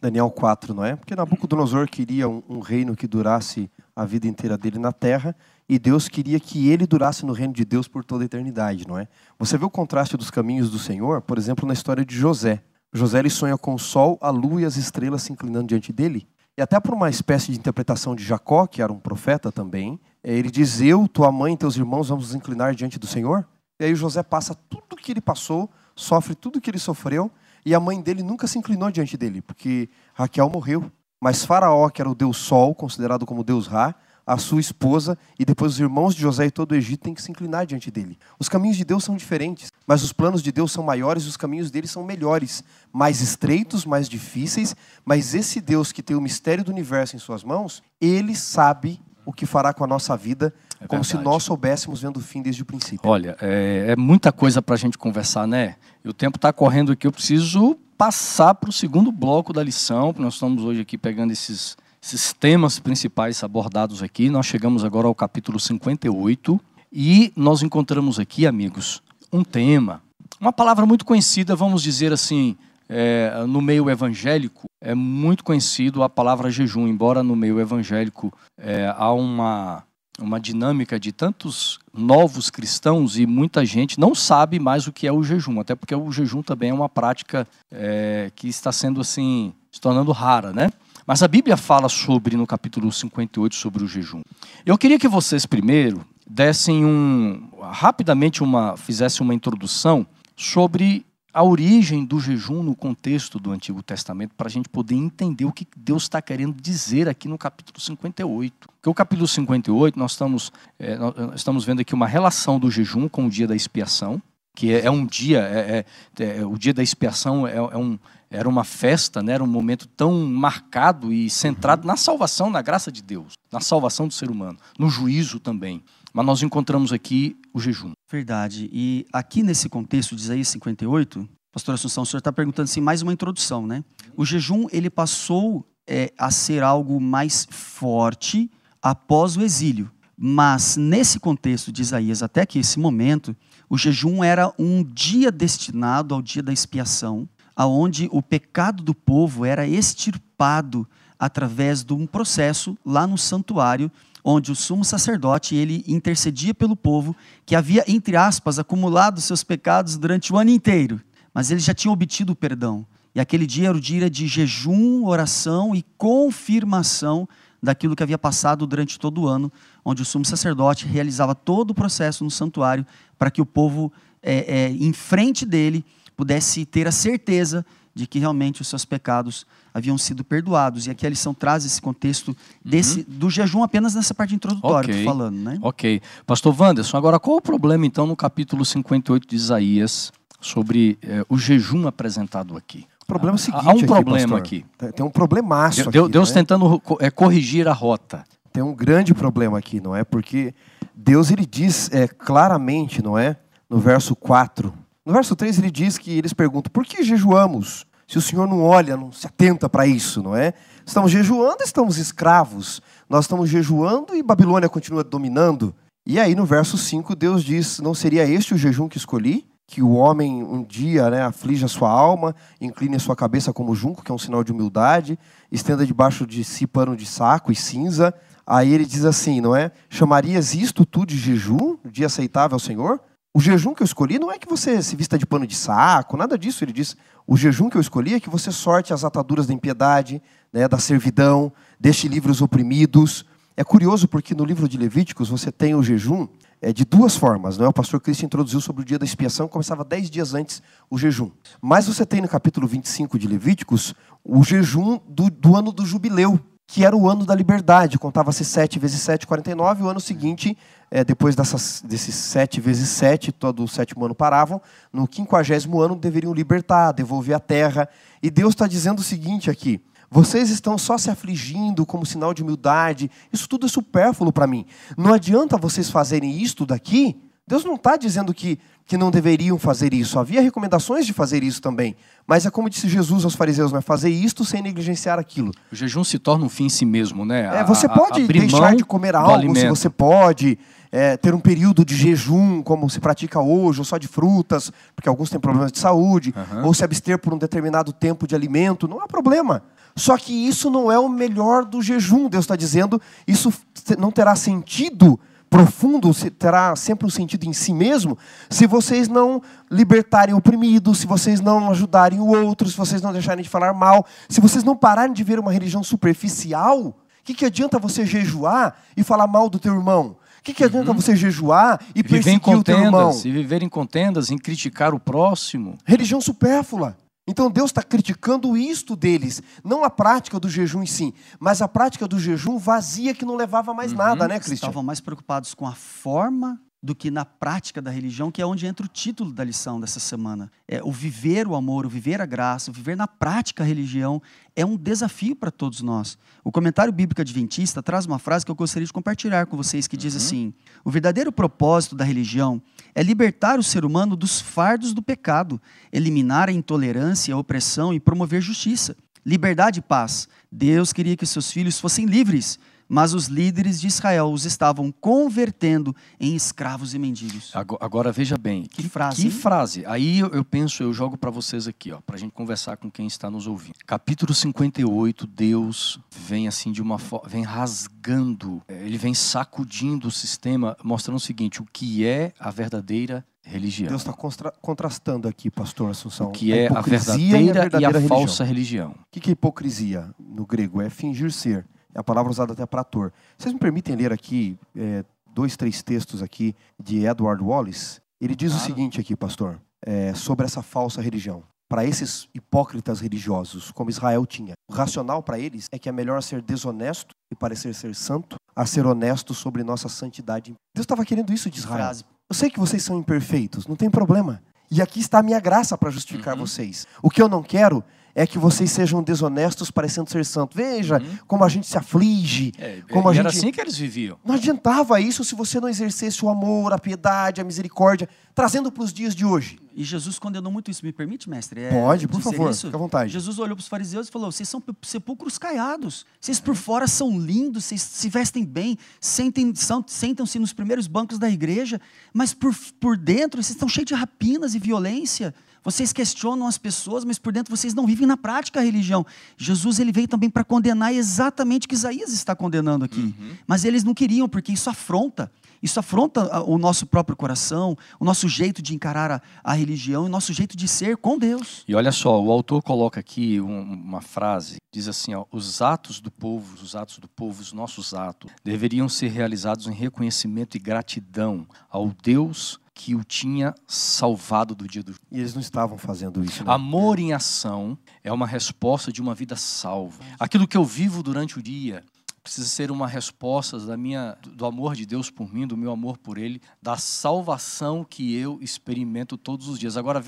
[0.01, 0.95] Daniel 4, não é?
[0.95, 5.35] Porque Nabucodonosor queria um, um reino que durasse a vida inteira dele na terra
[5.69, 8.99] e Deus queria que ele durasse no reino de Deus por toda a eternidade, não
[8.99, 9.09] é?
[9.39, 12.63] Você vê o contraste dos caminhos do Senhor, por exemplo, na história de José.
[12.93, 16.27] José ele sonha com o sol, a lua e as estrelas se inclinando diante dele.
[16.57, 20.33] E até por uma espécie de interpretação de Jacó, que era um profeta também, é,
[20.33, 23.47] ele diz: Eu, tua mãe e teus irmãos vamos nos inclinar diante do Senhor.
[23.79, 27.31] E aí José passa tudo o que ele passou, sofre tudo o que ele sofreu,
[27.65, 30.91] e a mãe dele nunca se inclinou diante dele, porque Raquel morreu.
[31.21, 33.95] Mas Faraó, que era o deus Sol, considerado como deus Ra,
[34.27, 37.23] a sua esposa e depois os irmãos de José e todo o Egito têm que
[37.23, 38.19] se inclinar diante dele.
[38.39, 41.37] Os caminhos de Deus são diferentes, mas os planos de Deus são maiores e os
[41.37, 44.75] caminhos dele são melhores, mais estreitos, mais difíceis,
[45.05, 49.33] mas esse Deus que tem o mistério do universo em suas mãos, ele sabe o
[49.33, 52.63] que fará com a nossa vida, é como se nós soubéssemos vendo o fim desde
[52.63, 53.09] o princípio.
[53.09, 55.77] Olha, é, é muita coisa para a gente conversar, né?
[56.05, 60.13] E o tempo está correndo aqui, eu preciso passar para o segundo bloco da lição,
[60.13, 64.31] porque nós estamos hoje aqui pegando esses esses temas principais abordados aqui.
[64.31, 66.61] Nós chegamos agora ao capítulo 58
[66.93, 69.03] e nós encontramos aqui, amigos,
[69.33, 70.01] um tema,
[70.41, 72.57] uma palavra muito conhecida, vamos dizer assim,
[72.89, 78.95] é, no meio evangélico, é muito conhecido a palavra jejum, embora no meio evangélico é,
[78.97, 79.83] há uma,
[80.21, 85.13] uma dinâmica de tantos novos cristãos e muita gente não sabe mais o que é
[85.13, 89.53] o jejum, até porque o jejum também é uma prática é, que está sendo assim,
[89.73, 90.71] se tornando rara, né?
[91.07, 94.23] Mas a Bíblia fala sobre, no capítulo 58, sobre o jejum.
[94.65, 100.05] Eu queria que vocês primeiro dessem um, rapidamente uma, fizessem uma introdução
[100.35, 105.45] sobre a origem do jejum no contexto do Antigo Testamento, para a gente poder entender
[105.45, 108.55] o que Deus está querendo dizer aqui no capítulo 58.
[108.59, 113.09] Porque o capítulo 58, nós estamos, é, nós estamos vendo aqui uma relação do jejum
[113.09, 114.21] com o dia da expiação.
[114.57, 115.85] que é, é um dia, é,
[116.19, 117.99] é, é, o dia da expiação é, é um,
[118.31, 119.33] era uma festa, né?
[119.33, 124.09] era um momento tão marcado e centrado na salvação, na graça de Deus, na salvação
[124.09, 125.83] do ser humano, no juízo também.
[126.13, 127.93] Mas nós encontramos aqui o jejum.
[128.11, 128.69] Verdade.
[128.73, 133.03] E aqui nesse contexto de Isaías 58, pastor Assunção, o senhor está perguntando assim, mais
[133.03, 133.85] uma introdução, né?
[134.17, 138.51] O jejum, ele passou é, a ser algo mais forte
[138.83, 139.91] após o exílio.
[140.17, 143.37] Mas nesse contexto de Isaías, até que esse momento,
[143.69, 149.45] o jejum era um dia destinado ao dia da expiação, aonde o pecado do povo
[149.45, 150.87] era extirpado
[151.19, 153.91] através de um processo lá no santuário,
[154.23, 159.97] onde o sumo sacerdote ele intercedia pelo povo que havia entre aspas acumulado seus pecados
[159.97, 161.01] durante o ano inteiro,
[161.33, 162.87] mas ele já tinha obtido o perdão.
[163.15, 167.27] E aquele dia era o dia de jejum, oração e confirmação
[167.63, 169.51] daquilo que havia passado durante todo o ano,
[169.83, 172.87] onde o sumo sacerdote realizava todo o processo no santuário
[173.19, 173.91] para que o povo,
[174.23, 175.83] é, é, em frente dele,
[176.17, 177.65] pudesse ter a certeza
[177.95, 180.87] de que realmente os seus pecados haviam sido perdoados.
[180.87, 183.05] E aqui a lição traz esse contexto desse, uhum.
[183.09, 185.05] do jejum apenas nessa parte introdutória okay.
[185.05, 185.59] falando, né?
[185.63, 186.03] Ok.
[186.27, 191.39] Pastor Wanderson, agora qual o problema então no capítulo 58 de Isaías sobre eh, o
[191.39, 192.87] jejum apresentado aqui?
[193.03, 194.65] O problema é o seguinte Há um problema aqui.
[194.95, 196.13] Tem um problemaço Deus, aqui.
[196.13, 196.35] Deus né?
[196.35, 198.25] tentando é, corrigir a rota.
[198.53, 200.05] Tem um grande problema aqui, não é?
[200.05, 200.55] Porque
[200.95, 203.37] Deus ele diz é, claramente, não é?
[203.71, 204.73] No verso 4.
[205.07, 207.87] No verso 3 ele diz que eles perguntam: por que jejuamos?
[208.09, 210.53] Se o Senhor não olha, não se atenta para isso, não é?
[210.85, 212.83] Estamos jejuando, estamos escravos.
[213.09, 215.75] Nós estamos jejuando e Babilônia continua dominando.
[216.05, 219.47] E aí no verso 5 Deus diz: Não seria este o jejum que escolhi?
[219.69, 223.75] que o homem um dia né, aflige a sua alma, incline a sua cabeça como
[223.75, 225.19] junco, que é um sinal de humildade,
[225.51, 228.15] estenda debaixo de si pano de saco e cinza.
[228.47, 229.73] Aí ele diz assim, não é?
[229.91, 233.01] Chamarias isto tu de jejum, dia aceitável ao Senhor?
[233.37, 236.17] O jejum que eu escolhi não é que você se vista de pano de saco,
[236.17, 236.65] nada disso.
[236.65, 240.23] Ele diz: o jejum que eu escolhi é que você sorte as ataduras da impiedade,
[240.51, 243.27] né, da servidão, deixe livre os oprimidos.
[243.55, 246.27] É curioso porque no livro de Levíticos você tem o jejum
[246.63, 247.59] é, de duas formas.
[247.59, 247.69] Não é?
[247.69, 251.31] O pastor Cristo introduziu sobre o dia da expiação, começava dez dias antes o jejum.
[251.61, 256.41] Mas você tem no capítulo 25 de Levíticos o jejum do, do ano do jubileu,
[256.67, 257.99] que era o ano da liberdade.
[257.99, 259.83] Contava-se 7 vezes 7, 49.
[259.83, 260.57] O ano seguinte,
[260.91, 264.61] é, depois dessas, desses 7 vezes 7, todo o sétimo ano paravam.
[264.93, 267.89] No quinquagésimo ano deveriam libertar, devolver a terra.
[268.23, 269.81] E Deus está dizendo o seguinte aqui:
[270.11, 273.11] vocês estão só se afligindo como sinal de humildade.
[273.33, 274.65] Isso tudo é supérfluo para mim.
[274.97, 277.21] Não adianta vocês fazerem isto daqui.
[277.47, 280.19] Deus não está dizendo que, que não deveriam fazer isso.
[280.19, 281.97] Havia recomendações de fazer isso também.
[282.25, 283.81] Mas é como disse Jesus aos fariseus, né?
[283.81, 285.51] fazer isto sem negligenciar aquilo.
[285.73, 287.61] O jejum se torna um fim em si mesmo, né?
[287.61, 290.57] É, você pode deixar de comer algo, se você pode
[290.93, 295.09] é, ter um período de jejum, como se pratica hoje, ou só de frutas, porque
[295.09, 296.67] alguns têm problemas de saúde, uhum.
[296.67, 299.65] ou se abster por um determinado tempo de alimento, não há problema.
[299.97, 302.29] Só que isso não é o melhor do jejum.
[302.29, 303.53] Deus está dizendo, isso
[303.99, 305.19] não terá sentido
[305.57, 308.19] profundo, terá sempre um sentido em si mesmo,
[308.51, 309.41] se vocês não
[309.71, 313.73] libertarem o oprimido, se vocês não ajudarem o outro, se vocês não deixarem de falar
[313.73, 316.95] mal, se vocês não pararem de ver uma religião superficial, o
[317.25, 320.17] que, que adianta você jejuar e falar mal do teu irmão?
[320.39, 320.97] O que, que adianta uhum.
[320.97, 323.11] você jejuar e perseguir o teu irmão?
[323.25, 325.79] E viver em contendas, em criticar o próximo.
[325.87, 326.95] Religião supérflua.
[327.27, 331.67] Então Deus está criticando isto deles, não a prática do jejum em si, mas a
[331.67, 333.99] prática do jejum vazia que não levava mais uhum.
[333.99, 334.69] nada, né, Cristian?
[334.69, 338.67] Estavam mais preocupados com a forma do que na prática da religião, que é onde
[338.67, 340.51] entra o título da lição dessa semana.
[340.69, 344.23] É o viver o amor, o viver a graça, o viver na prática a religião
[344.55, 346.19] é um desafio para todos nós.
[346.45, 349.97] O comentário bíblico adventista traz uma frase que eu gostaria de compartilhar com vocês que
[349.97, 350.19] diz uhum.
[350.19, 350.55] assim:
[350.85, 352.63] "O verdadeiro propósito da religião
[352.95, 355.61] é libertar o ser humano dos fardos do pecado,
[355.93, 360.29] eliminar a intolerância, a opressão e promover justiça, liberdade e paz.
[360.53, 362.59] Deus queria que seus filhos fossem livres."
[362.89, 367.51] Mas os líderes de Israel os estavam convertendo em escravos e mendigos.
[367.55, 369.23] Agora, agora veja bem, que, que frase.
[369.23, 369.87] Que frase.
[369.87, 372.91] Aí eu, eu penso, eu jogo para vocês aqui, ó, para a gente conversar com
[372.91, 373.75] quem está nos ouvindo.
[373.87, 380.11] Capítulo 58, Deus vem assim de uma forma, vem rasgando, é, ele vem sacudindo o
[380.11, 383.89] sistema, mostrando o seguinte: o que é a verdadeira religião.
[383.89, 384.13] Deus está
[384.61, 386.29] contrastando aqui, pastor Assunção.
[386.29, 388.19] O que é a, a verdadeira e a, verdadeira e a religião.
[388.19, 388.91] falsa religião.
[388.91, 390.83] O que é hipocrisia no grego?
[390.83, 391.65] É fingir ser.
[391.97, 393.11] É a palavra usada até para ator.
[393.39, 398.03] Vocês me permitem ler aqui é, dois, três textos aqui de Edward Wallace?
[398.21, 398.63] Ele diz claro.
[398.63, 401.43] o seguinte aqui, pastor, é, sobre essa falsa religião.
[401.67, 406.23] Para esses hipócritas religiosos, como Israel tinha, o racional para eles é que é melhor
[406.23, 410.55] ser desonesto e parecer ser santo, a ser honesto sobre nossa santidade.
[410.75, 411.93] Deus estava querendo isso de Israel.
[412.29, 414.43] Eu sei que vocês são imperfeitos, não tem problema.
[414.71, 416.41] E aqui está a minha graça para justificar uhum.
[416.41, 416.87] vocês.
[417.03, 417.83] O que eu não quero
[418.19, 420.57] é que vocês sejam desonestos parecendo ser santo.
[420.57, 421.19] Veja uhum.
[421.27, 422.51] como a gente se aflige.
[422.57, 423.39] É, como a era gente...
[423.41, 424.17] assim que eles viviam.
[424.25, 428.83] Não adiantava isso se você não exercesse o amor, a piedade, a misericórdia, trazendo para
[428.83, 429.59] os dias de hoje.
[429.75, 430.83] E Jesus condenou muito isso.
[430.83, 431.61] Me permite, mestre?
[431.61, 432.69] É, Pode, por favor, isso?
[432.69, 433.13] fica à vontade.
[433.13, 436.07] Jesus olhou para os fariseus e falou: vocês são sepulcros caiados.
[436.19, 441.79] Vocês por fora são lindos, vocês se vestem bem, sentam-se nos primeiros bancos da igreja,
[442.15, 445.35] mas por, por dentro vocês estão cheios de rapinas e violência.
[445.67, 449.05] Vocês questionam as pessoas, mas por dentro vocês não vivem na prática a religião.
[449.37, 453.01] Jesus ele veio também para condenar exatamente o que Isaías está condenando aqui.
[453.01, 453.33] Uhum.
[453.49, 455.29] Mas eles não queriam, porque isso afronta.
[455.63, 460.09] Isso afronta o nosso próprio coração, o nosso jeito de encarar a, a religião, o
[460.09, 461.65] nosso jeito de ser com Deus.
[461.67, 466.01] E olha só, o autor coloca aqui um, uma frase, diz assim: ó, os atos
[466.01, 470.61] do povo, os atos do povo, os nossos atos, deveriam ser realizados em reconhecimento e
[470.61, 476.23] gratidão ao Deus que o tinha salvado do dia do E eles não estavam fazendo
[476.23, 476.45] isso.
[476.45, 476.53] Né?
[476.53, 480.05] Amor em ação é uma resposta de uma vida salva.
[480.21, 481.83] Aquilo que eu vivo durante o dia
[482.27, 485.97] precisa ser uma resposta da minha do amor de Deus por mim, do meu amor
[485.97, 489.77] por ele, da salvação que eu experimento todos os dias.
[489.77, 490.05] Agora,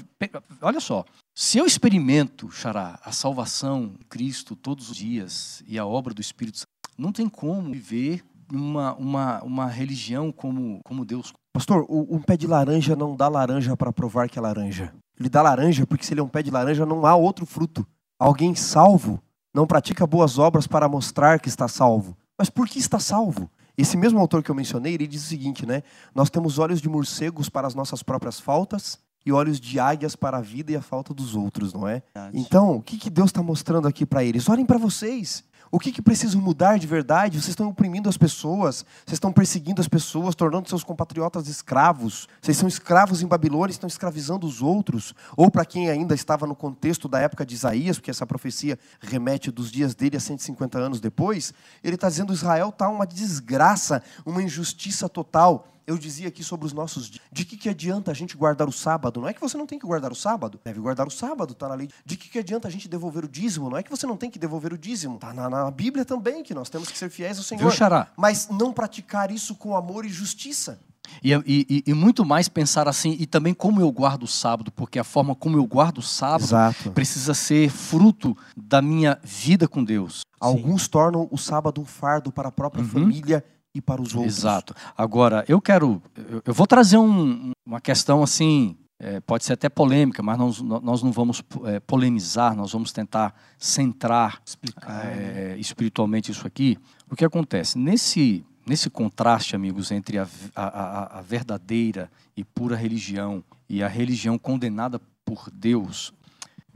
[0.61, 5.87] olha só, se eu experimento, Xará, a salvação em Cristo todos os dias e a
[5.87, 11.33] obra do Espírito Santo, não tem como viver uma, uma, uma religião como, como Deus
[11.53, 14.93] Pastor, um pé de laranja não dá laranja para provar que é laranja.
[15.19, 17.87] Ele dá laranja porque se ele é um pé de laranja não há outro fruto.
[18.17, 19.21] Alguém salvo
[19.55, 22.17] não pratica boas obras para mostrar que está salvo.
[22.37, 23.51] Mas por que está salvo?
[23.77, 25.83] Esse mesmo autor que eu mencionei, ele diz o seguinte, né?
[26.15, 30.39] Nós temos olhos de morcegos para as nossas próprias faltas e olhos de águias para
[30.39, 32.03] a vida e a falta dos outros, não é?
[32.35, 34.49] Então, o que, que Deus está mostrando aqui para eles?
[34.49, 35.45] Olhem para vocês.
[35.71, 37.39] O que, que precisa mudar de verdade?
[37.39, 42.29] Vocês estão oprimindo as pessoas, vocês estão perseguindo as pessoas, tornando seus compatriotas escravos.
[42.41, 45.15] Vocês são escravos em Babilônia, estão escravizando os outros.
[45.37, 49.51] Ou para quem ainda estava no contexto da época de Isaías, porque essa profecia remete
[49.51, 51.53] dos dias dele a 150 anos depois,
[51.85, 56.73] ele está dizendo: Israel está uma desgraça, uma injustiça total eu dizia aqui sobre os
[56.75, 57.25] nossos dias.
[57.33, 59.23] De que, que adianta a gente guardar o sábado?
[59.23, 60.61] Não é que você não tem que guardar o sábado.
[60.63, 61.89] Deve guardar o sábado, está na lei.
[62.05, 63.71] De que, que adianta a gente devolver o dízimo?
[63.71, 65.15] Não é que você não tem que devolver o dízimo.
[65.15, 67.63] Está na, na, Bíblia também, que nós temos que ser fiéis ao Senhor.
[67.63, 68.13] Viu, Xará?
[68.19, 70.79] Mas não praticar isso com amor e justiça.
[71.25, 74.99] E, e, e, muito mais pensar assim, e também como eu guardo o sábado, porque
[74.99, 76.91] a forma como eu guardo o sábado Exato.
[76.91, 80.21] precisa ser fruto da minha vida com Deus.
[80.39, 80.91] Alguns Sim.
[80.91, 82.91] tornam o sábado um fardo para a própria uhum.
[82.91, 83.43] família
[83.75, 84.39] e para os outros.
[84.39, 84.75] Exato.
[84.97, 86.03] Agora, eu quero.
[86.45, 88.77] Eu vou trazer um, uma questão assim.
[89.01, 93.33] É, pode ser até polêmica, mas nós, nós não vamos é, polemizar, nós vamos tentar
[93.57, 96.77] centrar Explicar, é, espiritualmente isso aqui.
[97.09, 97.79] O que acontece?
[97.79, 104.37] Nesse, nesse contraste, amigos, entre a, a, a verdadeira e pura religião e a religião
[104.37, 106.13] condenada por Deus,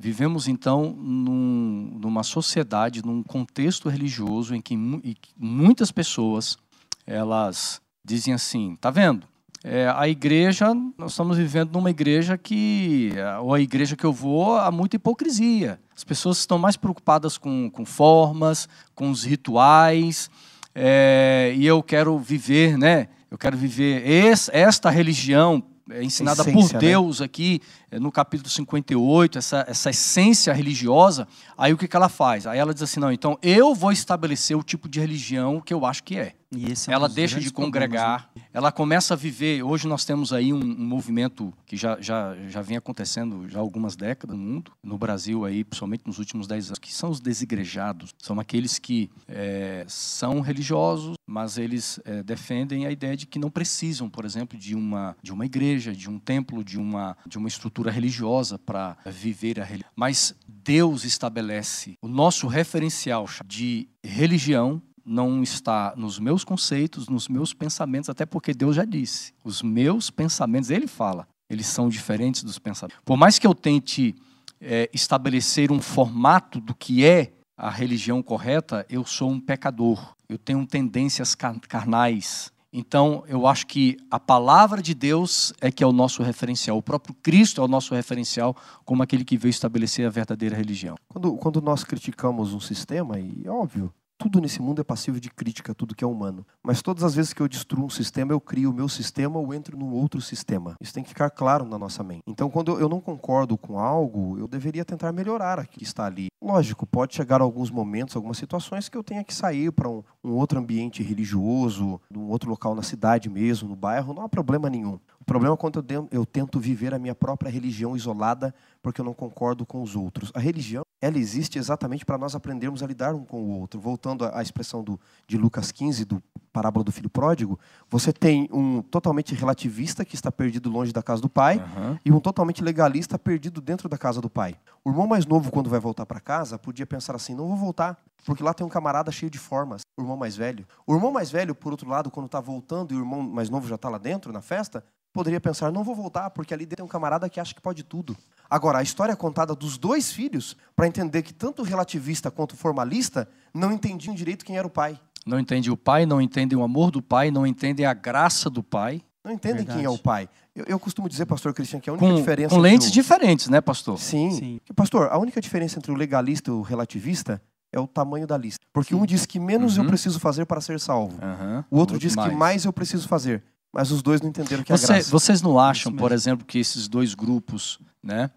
[0.02, 6.58] Vivemos então num, numa sociedade, num contexto religioso em que, em que muitas pessoas
[7.06, 9.26] elas dizem assim, tá vendo?
[9.64, 14.56] É, a igreja, nós estamos vivendo numa igreja que, ou a igreja que eu vou,
[14.56, 15.80] há muita hipocrisia.
[15.96, 20.28] As pessoas estão mais preocupadas com, com formas, com os rituais,
[20.74, 23.08] é, e eu quero viver, né?
[23.30, 26.78] Eu quero viver esse, esta religião é ensinada essência, por né?
[26.78, 27.26] Deus né?
[27.26, 32.46] aqui é, no capítulo 58, essa, essa essência religiosa, aí o que, que ela faz?
[32.46, 35.84] Aí ela diz assim: não, então eu vou estabelecer o tipo de religião que eu
[35.84, 36.34] acho que é.
[36.52, 38.42] É ela deixa de congregar, né?
[38.52, 39.62] ela começa a viver.
[39.62, 43.62] Hoje nós temos aí um, um, movimento que já, já, já vem acontecendo já há
[43.62, 47.20] algumas décadas no mundo, no Brasil aí, principalmente nos últimos 10 anos, que são os
[47.20, 48.10] desigrejados.
[48.18, 53.50] São aqueles que é, são religiosos, mas eles é, defendem a ideia de que não
[53.50, 57.48] precisam, por exemplo, de uma, de uma igreja, de um templo, de uma, de uma
[57.48, 59.90] estrutura religiosa para viver a religião.
[59.96, 67.52] Mas Deus estabelece o nosso referencial de religião não está nos meus conceitos, nos meus
[67.52, 69.32] pensamentos, até porque Deus já disse.
[69.44, 73.00] Os meus pensamentos, Ele fala, eles são diferentes dos pensamentos.
[73.04, 74.14] Por mais que eu tente
[74.60, 80.14] é, estabelecer um formato do que é a religião correta, eu sou um pecador.
[80.28, 82.50] Eu tenho tendências carnais.
[82.72, 86.78] Então, eu acho que a palavra de Deus é que é o nosso referencial.
[86.78, 90.96] O próprio Cristo é o nosso referencial como aquele que veio estabelecer a verdadeira religião.
[91.06, 93.92] Quando, quando nós criticamos um sistema, e é óbvio,
[94.22, 96.46] tudo nesse mundo é passível de crítica, tudo que é humano.
[96.62, 99.52] Mas todas as vezes que eu destruo um sistema, eu crio o meu sistema ou
[99.52, 100.76] entro num outro sistema.
[100.80, 102.22] Isso tem que ficar claro na nossa mente.
[102.28, 106.28] Então, quando eu não concordo com algo, eu deveria tentar melhorar aquilo que está ali.
[106.40, 110.32] Lógico, pode chegar alguns momentos, algumas situações que eu tenha que sair para um, um,
[110.32, 115.00] outro ambiente religioso, num outro local na cidade mesmo, no bairro, não há problema nenhum.
[115.22, 118.52] O problema é quando eu, tento viver a minha própria religião isolada
[118.82, 120.32] porque eu não concordo com os outros.
[120.34, 123.78] A religião, ela existe exatamente para nós aprendermos a lidar um com o outro.
[123.78, 124.98] Voltando à expressão do,
[125.28, 126.20] de Lucas 15, do
[126.52, 127.56] parábola do filho pródigo,
[127.88, 132.00] você tem um totalmente relativista que está perdido longe da casa do pai Aham.
[132.04, 134.56] e um totalmente legalista perdido dentro da casa do pai.
[134.84, 137.96] O irmão mais novo, quando vai voltar para casa, podia pensar assim: não vou voltar,
[138.24, 139.82] porque lá tem um camarada cheio de formas.
[139.96, 140.66] O irmão mais velho.
[140.84, 143.68] O irmão mais velho, por outro lado, quando está voltando e o irmão mais novo
[143.68, 146.88] já está lá dentro, na festa, poderia pensar: não vou voltar, porque ali tem um
[146.88, 148.16] camarada que acha que pode tudo.
[148.48, 152.52] Agora, a história é contada dos dois filhos para entender que tanto o relativista quanto
[152.52, 154.98] o formalista não entendiam direito quem era o pai.
[155.24, 158.62] Não entende o pai, não entendem o amor do pai, não entendem a graça do
[158.62, 159.00] pai.
[159.24, 159.78] Não entendem Verdade.
[159.78, 160.28] quem é o pai.
[160.52, 162.48] Eu, eu costumo dizer, pastor Cristian, que a única Com, diferença.
[162.54, 163.96] com lentes o- diferentes, né, pastor?
[164.00, 164.32] Sim.
[164.32, 164.60] Sim.
[164.64, 167.40] Que, Pastor, a única diferença entre o legalista e o relativista
[167.72, 168.66] é o tamanho da lista.
[168.72, 169.88] Porque um diz que menos eu Uhum.
[169.88, 171.16] preciso fazer para ser salvo.
[171.22, 171.64] Aham.
[171.70, 173.44] O outro diz que mais eu preciso fazer.
[173.72, 175.10] Mas os dois não entenderam que é Você- graça.
[175.10, 178.30] vocês não acham, por exemplo, que esses dois grupos, né,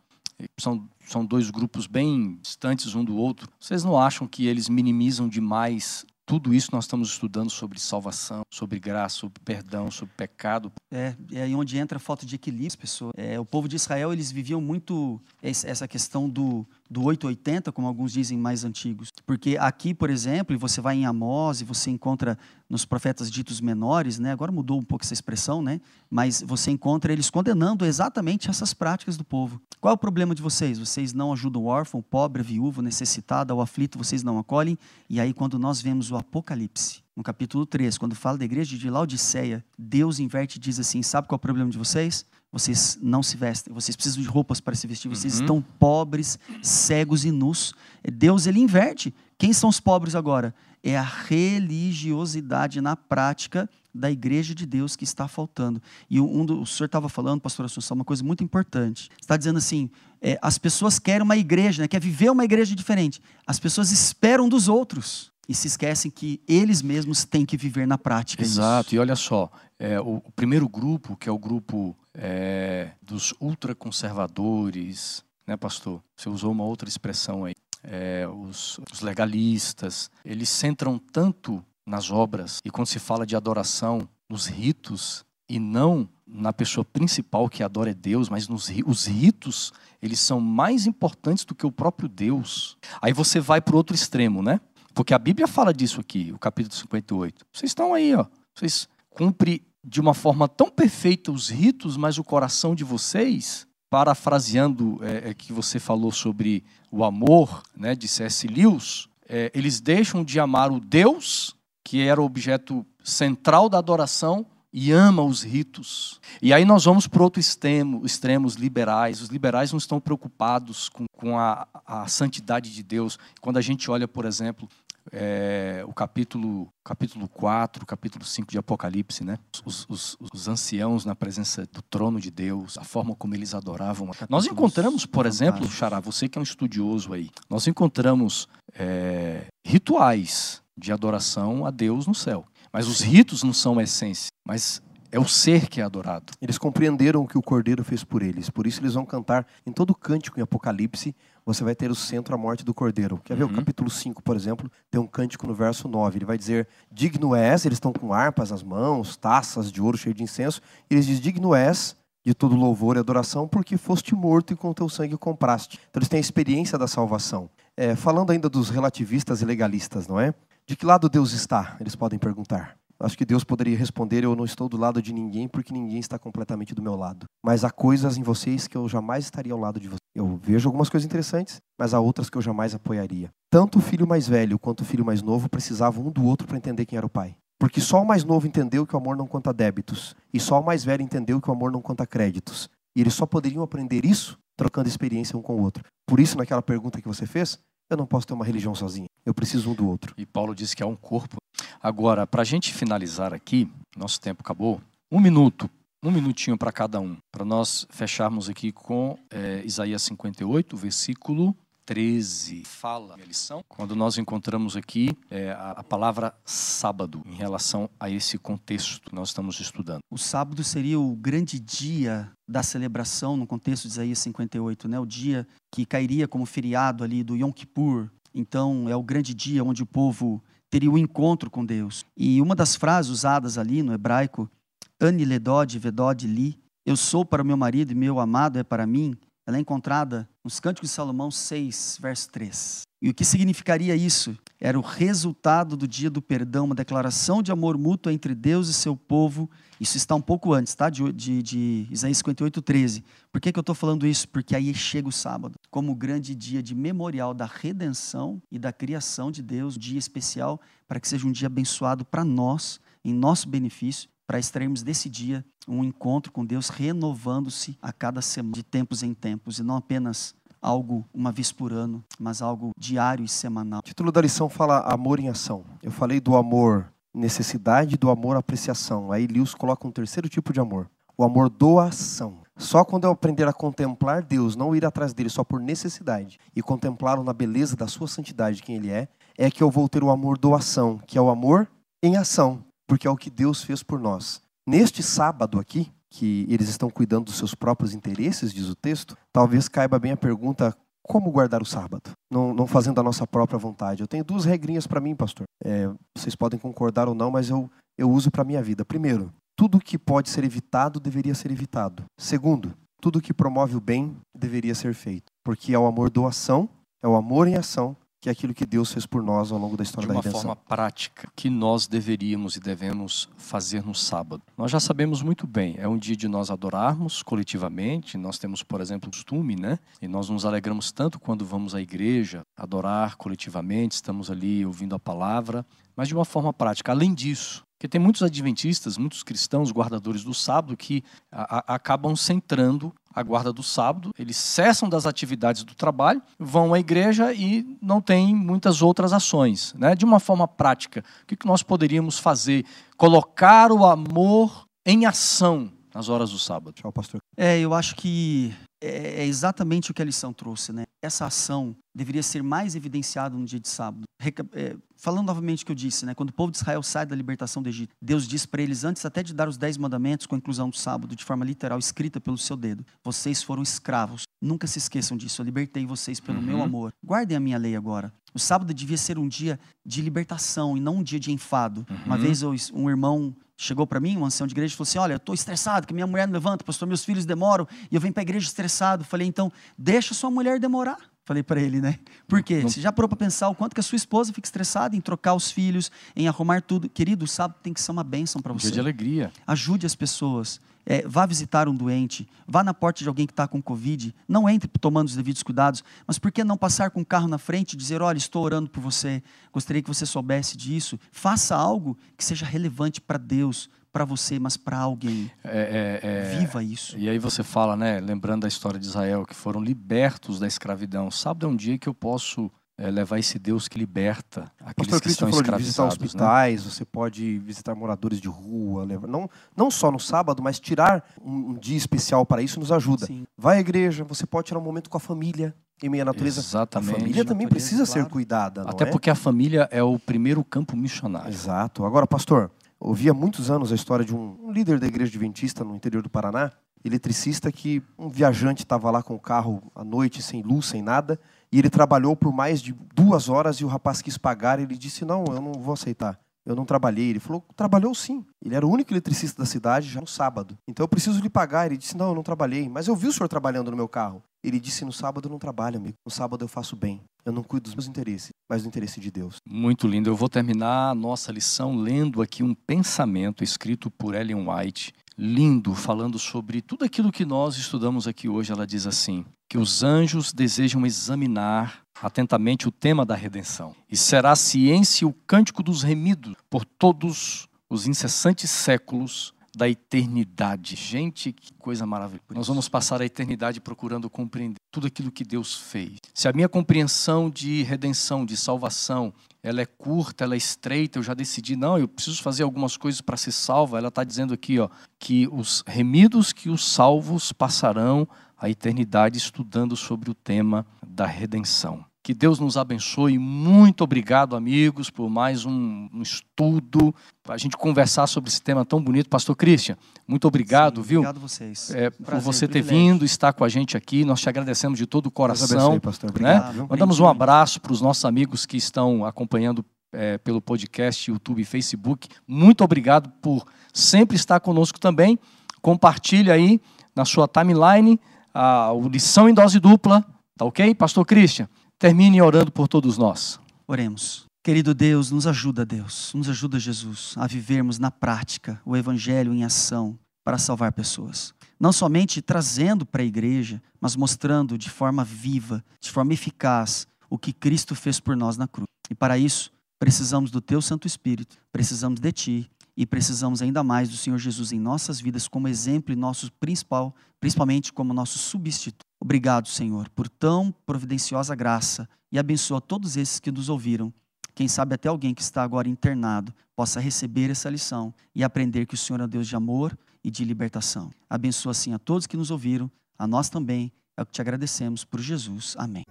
[0.57, 3.49] são, são dois grupos bem distantes um do outro?
[3.59, 8.41] Vocês não acham que eles minimizam demais tudo isso que nós estamos estudando sobre salvação,
[8.49, 10.71] sobre graça, sobre perdão, sobre pecado?
[10.91, 13.13] É, é aí onde entra a falta de equilíbrio, pessoas.
[13.15, 18.11] É, o povo de Israel, eles viviam muito essa questão do, do 880, como alguns
[18.11, 19.11] dizem mais antigos.
[19.25, 22.37] Porque aqui, por exemplo, você vai em Amós e você encontra
[22.69, 24.31] nos profetas ditos menores, né?
[24.31, 25.81] Agora mudou um pouco essa expressão, né?
[26.09, 29.59] Mas você encontra eles condenando exatamente essas práticas do povo.
[29.79, 30.79] Qual é o problema de vocês?
[30.79, 34.37] Vocês não ajudam o órfão, o pobre, a viúva, o necessitado, ao aflito, vocês não
[34.39, 34.77] acolhem.
[35.09, 38.89] E aí, quando nós vemos o Apocalipse, no capítulo 3, quando fala da igreja de
[38.89, 42.25] Laodiceia, Deus inverte e diz assim: sabe qual é o problema de vocês?
[42.55, 45.41] Vocês não se vestem, vocês precisam de roupas para se vestir, vocês Uhum.
[45.41, 47.73] estão pobres, cegos e nus.
[48.13, 49.13] Deus ele inverte.
[49.37, 50.55] Quem são os pobres agora?
[50.81, 55.81] É a religiosidade na prática da igreja de Deus que está faltando.
[56.09, 59.09] E um do, o senhor estava falando, pastor Assunção, uma coisa muito importante.
[59.19, 59.89] Está dizendo assim:
[60.21, 63.21] é, as pessoas querem uma igreja, né, quer viver uma igreja diferente.
[63.45, 67.97] As pessoas esperam dos outros e se esquecem que eles mesmos têm que viver na
[67.97, 68.41] prática.
[68.43, 68.53] isso.
[68.53, 73.33] Exato, e olha só, é, o, o primeiro grupo, que é o grupo é, dos
[73.39, 76.01] ultraconservadores, né, pastor?
[76.15, 77.53] Você usou uma outra expressão aí.
[77.83, 84.09] É, os, os legalistas, eles centram tanto nas obras e quando se fala de adoração,
[84.27, 89.71] nos ritos e não na pessoa principal que adora é Deus, mas nos os ritos,
[90.01, 92.77] eles são mais importantes do que o próprio Deus.
[92.99, 94.59] Aí você vai para o outro extremo, né?
[94.93, 97.45] Porque a Bíblia fala disso aqui, o capítulo 58.
[97.53, 98.25] Vocês estão aí, ó.
[98.55, 104.99] Vocês cumprem de uma forma tão perfeita os ritos, mas o coração de vocês, parafraseando
[105.01, 108.45] é, é, que você falou sobre o amor, né, de C.S.
[108.47, 114.45] Lewis, é, eles deixam de amar o Deus, que era o objeto central da adoração,
[114.73, 116.19] e ama os ritos.
[116.41, 119.21] E aí nós vamos para outro extremo, extremos liberais.
[119.21, 123.17] Os liberais não estão preocupados com, com a, a santidade de Deus.
[123.39, 124.67] Quando a gente olha, por exemplo,
[125.11, 129.37] é, o capítulo, capítulo 4, capítulo 5 de Apocalipse, né?
[129.63, 134.09] Os, os, os anciãos na presença do trono de Deus, a forma como eles adoravam.
[134.29, 140.61] Nós encontramos, por exemplo, Xará, você que é um estudioso aí, nós encontramos é, rituais
[140.77, 142.45] de adoração a Deus no céu.
[142.71, 144.81] Mas os ritos não são a essência, mas
[145.11, 146.33] é o ser que é adorado.
[146.41, 148.49] Eles compreenderam o que o Cordeiro fez por eles.
[148.49, 152.33] Por isso eles vão cantar em todo cântico em Apocalipse, você vai ter o centro
[152.33, 153.19] a morte do Cordeiro.
[153.23, 153.51] Quer ver Uhum.
[153.51, 154.69] o capítulo 5, por exemplo?
[154.89, 156.17] Tem um cântico no verso 9.
[156.17, 160.15] Ele vai dizer: Digno és, eles estão com harpas nas mãos, taças de ouro cheio
[160.15, 160.59] de incenso.
[160.89, 164.73] E eles dizem: Digno és de todo louvor e adoração, porque foste morto e com
[164.73, 165.79] teu sangue compraste.
[165.89, 167.47] Então eles têm a experiência da salvação.
[167.77, 170.33] É, falando ainda dos relativistas e legalistas, não é?
[170.65, 171.75] De que lado Deus está?
[171.79, 172.75] Eles podem perguntar.
[172.99, 176.17] Acho que Deus poderia responder: Eu não estou do lado de ninguém, porque ninguém está
[176.17, 177.25] completamente do meu lado.
[177.43, 179.99] Mas há coisas em vocês que eu jamais estaria ao lado de vocês.
[180.15, 183.29] Eu vejo algumas coisas interessantes, mas há outras que eu jamais apoiaria.
[183.49, 186.57] Tanto o filho mais velho quanto o filho mais novo precisavam um do outro para
[186.57, 187.35] entender quem era o pai.
[187.59, 190.65] Porque só o mais novo entendeu que o amor não conta débitos, e só o
[190.65, 192.69] mais velho entendeu que o amor não conta créditos.
[192.95, 195.83] E eles só poderiam aprender isso trocando experiência um com o outro.
[196.07, 199.07] Por isso, naquela pergunta que você fez, eu não posso ter uma religião sozinho.
[199.25, 200.13] Eu preciso um do outro.
[200.17, 201.37] E Paulo diz que é um corpo.
[201.81, 204.81] Agora, para a gente finalizar aqui, nosso tempo acabou.
[205.11, 205.69] Um minuto,
[206.03, 211.55] um minutinho para cada um, para nós fecharmos aqui com é, Isaías 58, versículo
[211.85, 212.63] 13.
[212.65, 218.09] Fala a lição quando nós encontramos aqui é, a, a palavra sábado em relação a
[218.09, 219.99] esse contexto que nós estamos estudando.
[220.09, 224.99] O sábado seria o grande dia da celebração, no contexto de Isaías 58, né?
[224.99, 228.09] o dia que cairia como feriado ali do Yom Kippur.
[228.33, 230.43] Então, é o grande dia onde o povo
[230.75, 232.05] teria o encontro com Deus.
[232.17, 234.51] E uma das frases usadas ali no hebraico,
[234.99, 239.15] Ani ledod vedod li, eu sou para meu marido e meu amado é para mim,
[239.47, 242.81] ela é encontrada nos Cânticos de Salomão 6, verso 3.
[243.01, 244.37] E o que significaria isso?
[244.59, 248.73] Era o resultado do dia do perdão, uma declaração de amor mútuo entre Deus e
[248.73, 249.49] seu povo.
[249.79, 250.89] Isso está um pouco antes, tá?
[250.89, 253.03] De, de, de Isaías 58, 13.
[253.31, 254.27] Por que, que eu estou falando isso?
[254.29, 258.71] Porque aí chega o sábado, como o grande dia de memorial da redenção e da
[258.71, 263.13] criação de Deus, um dia especial, para que seja um dia abençoado para nós, em
[263.13, 268.63] nosso benefício, para extrairmos desse dia um encontro com Deus renovando-se a cada semana, de
[268.63, 273.27] tempos em tempos, e não apenas algo uma vez por ano, mas algo diário e
[273.27, 273.79] semanal.
[273.79, 275.63] O título da lição fala amor em ação.
[275.81, 279.11] Eu falei do amor necessidade do amor apreciação.
[279.11, 282.41] Aí Lewis coloca um terceiro tipo de amor, o amor doação.
[282.57, 286.61] Só quando eu aprender a contemplar Deus, não ir atrás dele só por necessidade e
[286.61, 289.07] contemplá-lo na beleza da sua santidade, quem ele é,
[289.37, 291.67] é que eu vou ter o amor doação, que é o amor
[292.01, 294.41] em ação, porque é o que Deus fez por nós.
[294.65, 299.67] Neste sábado aqui, que eles estão cuidando dos seus próprios interesses, diz o texto, talvez
[299.67, 300.75] caiba bem a pergunta:
[301.07, 302.11] como guardar o sábado?
[302.31, 304.01] Não, não fazendo a nossa própria vontade.
[304.01, 305.45] Eu tenho duas regrinhas para mim, pastor.
[305.63, 308.83] É, vocês podem concordar ou não, mas eu, eu uso para minha vida.
[308.83, 312.03] Primeiro, tudo que pode ser evitado deveria ser evitado.
[312.19, 315.25] Segundo, tudo que promove o bem deveria ser feito.
[315.43, 316.67] Porque é o amor doação,
[317.03, 317.95] é o amor em ação
[318.25, 320.31] que é aquilo que Deus fez por nós ao longo da história da redenção.
[320.31, 324.41] De uma forma prática, que nós deveríamos e devemos fazer no sábado.
[324.57, 328.81] Nós já sabemos muito bem, é um dia de nós adorarmos coletivamente, nós temos, por
[328.81, 329.77] exemplo, o costume, né?
[330.01, 334.99] E nós nos alegramos tanto quando vamos à igreja, adorar coletivamente, estamos ali ouvindo a
[334.99, 335.63] palavra,
[335.95, 336.91] mas de uma forma prática.
[336.91, 342.15] Além disso, porque tem muitos adventistas, muitos cristãos guardadores do sábado que a, a, acabam
[342.15, 347.65] centrando a guarda do sábado, eles cessam das atividades do trabalho, vão à igreja e
[347.81, 349.73] não têm muitas outras ações.
[349.75, 349.95] Né?
[349.95, 352.65] De uma forma prática, o que nós poderíamos fazer?
[352.97, 356.73] Colocar o amor em ação nas horas do sábado.
[356.73, 357.21] Tchau, pastor.
[357.37, 358.53] É, eu acho que
[358.85, 360.85] é, é exatamente o que a lição trouxe, né?
[361.01, 364.03] Essa ação deveria ser mais evidenciada no dia de sábado.
[364.19, 366.13] Reca é, falando novamente o que eu disse, né?
[366.13, 369.05] Quando o povo de Israel sai da libertação do Egito, Deus diz para eles, antes
[369.05, 372.19] até de dar os dez mandamentos, com a inclusão do sábado, de forma literal, escrita
[372.19, 374.23] pelo seu dedo: vocês foram escravos.
[374.41, 375.41] Nunca se esqueçam disso.
[375.41, 376.45] Eu libertei vocês pelo uhum.
[376.45, 376.93] meu amor.
[377.03, 378.13] Guardem a minha lei agora.
[378.33, 381.85] O sábado devia ser um dia de libertação e não um dia de enfado.
[381.89, 381.97] Uhum.
[382.05, 385.13] Uma vez um irmão chegou para mim, um ancião de igreja, e falou assim: Olha,
[385.13, 388.13] eu estou estressado, que minha mulher não levanta, pastor, meus filhos demoram, e eu venho
[388.13, 389.03] para a igreja estressado.
[389.03, 390.97] Falei, então, deixa sua mulher demorar.
[391.25, 391.97] Falei para ele, né?
[392.27, 392.61] Por quê?
[392.61, 392.69] Não...
[392.69, 395.33] Você já parou para pensar o quanto que a sua esposa fica estressada em trocar
[395.33, 396.87] os filhos, em arrumar tudo?
[396.87, 398.67] Querido, o sábado tem que ser uma bênção para você.
[398.67, 399.31] Dia de alegria.
[399.47, 400.61] Ajude as pessoas.
[400.85, 404.47] É, vá visitar um doente, vá na porta de alguém que está com Covid, não
[404.47, 407.73] entre tomando os devidos cuidados, mas por que não passar com o carro na frente
[407.73, 410.99] e dizer: Olha, estou orando por você, gostaria que você soubesse disso.
[411.11, 415.31] Faça algo que seja relevante para Deus, para você, mas para alguém.
[415.41, 416.97] É, é, é, Viva isso.
[416.97, 421.09] E aí você fala, né, lembrando da história de Israel, que foram libertos da escravidão.
[421.09, 425.01] Sábado é um dia que eu posso é, levar esse Deus que liberta aqueles Pastor
[425.01, 425.57] que estão escravizados.
[425.57, 425.87] De visitar né?
[425.89, 426.71] hospitais, né?
[426.71, 431.51] você pode visitar moradores de rua, levar, não, não só no sábado, mas tirar um,
[431.51, 433.05] um dia especial para isso nos ajuda.
[433.05, 433.25] Sim.
[433.37, 436.39] Vai à igreja, você pode tirar um momento com a família, em meia natureza.
[436.39, 436.91] Exatamente.
[436.91, 438.07] A família também natureza, precisa claro.
[438.07, 438.61] ser cuidada.
[438.63, 438.87] Até é?
[438.91, 441.29] porque a família é o primeiro campo missionário.
[441.29, 441.85] Exato.
[441.85, 445.63] Agora, pastor, ouvi há muitos anos a história de um, um líder da igreja adventista
[445.63, 446.51] no interior do Paraná,
[446.83, 451.19] eletricista, que um viajante estava lá com o carro à noite, sem luz, sem nada,
[451.55, 454.59] e ele trabalhou por mais de duas horas e o rapaz quis pagar.
[454.59, 456.19] Ele disse: Não, eu não vou aceitar.
[456.45, 457.11] Eu não trabalhei.
[457.11, 458.25] Ele falou: Trabalhou sim.
[458.43, 460.57] Ele era o único eletricista da cidade já no sábado.
[460.67, 461.67] Então eu preciso lhe pagar.
[461.67, 462.67] Ele disse: Não, eu não trabalhei.
[462.67, 464.21] Mas eu vi o senhor trabalhando no meu carro.
[464.43, 465.95] Ele disse: No sábado eu não trabalho, amigo.
[466.05, 467.01] No sábado eu faço bem.
[467.25, 469.37] Eu não cuido dos meus interesses, mas do interesse de Deus.
[469.47, 470.09] Muito lindo.
[470.09, 474.93] Eu vou terminar a nossa lição lendo aqui um pensamento escrito por Ellen White.
[475.17, 478.51] Lindo, falando sobre tudo aquilo que nós estudamos aqui hoje.
[478.51, 479.23] Ela diz assim:
[479.55, 483.73] que os anjos desejam examinar atentamente o tema da redenção.
[483.89, 490.75] E será a ciência o cântico dos remidos por todos os incessantes séculos da eternidade.
[490.75, 492.25] Gente, que coisa maravilhosa.
[492.31, 495.99] Nós vamos passar a eternidade procurando compreender tudo aquilo que Deus fez.
[496.13, 501.03] Se a minha compreensão de redenção, de salvação, ela é curta, ela é estreita, eu
[501.03, 503.77] já decidi, não, eu preciso fazer algumas coisas para ser salva.
[503.77, 504.67] Ela está dizendo aqui, ó,
[504.99, 508.05] que os remidos que os salvos passarão
[508.37, 511.85] a eternidade estudando sobre o tema da redenção.
[512.05, 513.17] Que Deus nos abençoe.
[513.17, 518.63] Muito obrigado, amigos, por mais um, um estudo, para a gente conversar sobre esse tema
[518.63, 519.09] tão bonito.
[519.09, 519.75] Pastor Christian,
[520.07, 520.99] muito obrigado, Sim, viu?
[520.99, 521.71] Obrigado a vocês.
[521.71, 522.91] É, Prazer, por você ter privilégio.
[522.91, 524.05] vindo, estar com a gente aqui.
[524.05, 525.57] Nós te agradecemos de todo o coração.
[525.57, 526.11] Abençoe, pastor.
[526.21, 526.35] Né?
[526.35, 526.67] Obrigado, né?
[526.69, 531.45] Mandamos um abraço para os nossos amigos que estão acompanhando é, pelo podcast, YouTube e
[531.45, 532.07] Facebook.
[532.27, 535.17] Muito obrigado por sempre estar conosco também.
[535.59, 536.61] Compartilhe aí
[536.95, 537.99] na sua timeline
[538.35, 540.05] a lição em dose dupla,
[540.37, 540.75] tá ok?
[540.75, 541.47] Pastor Christian,
[541.79, 543.39] termine orando por todos nós.
[543.65, 544.25] Oremos.
[544.43, 549.45] Querido Deus, nos ajuda, Deus, nos ajuda, Jesus, a vivermos na prática o Evangelho em
[549.45, 551.33] ação para salvar pessoas.
[551.57, 557.17] Não somente trazendo para a igreja, mas mostrando de forma viva, de forma eficaz, o
[557.17, 558.67] que Cristo fez por nós na cruz.
[558.89, 563.89] E para isso, precisamos do Teu Santo Espírito, precisamos de Ti e precisamos ainda mais
[563.89, 568.85] do Senhor Jesus em nossas vidas como exemplo e nosso principal, principalmente como nosso substituto.
[568.99, 573.93] Obrigado, Senhor, por tão providenciosa graça e abençoa todos esses que nos ouviram.
[574.33, 578.73] Quem sabe até alguém que está agora internado possa receber essa lição e aprender que
[578.73, 580.91] o Senhor é Deus de amor e de libertação.
[581.09, 583.71] Abençoa assim a todos que nos ouviram, a nós também.
[583.97, 585.55] É o que te agradecemos por Jesus.
[585.57, 585.85] Amém.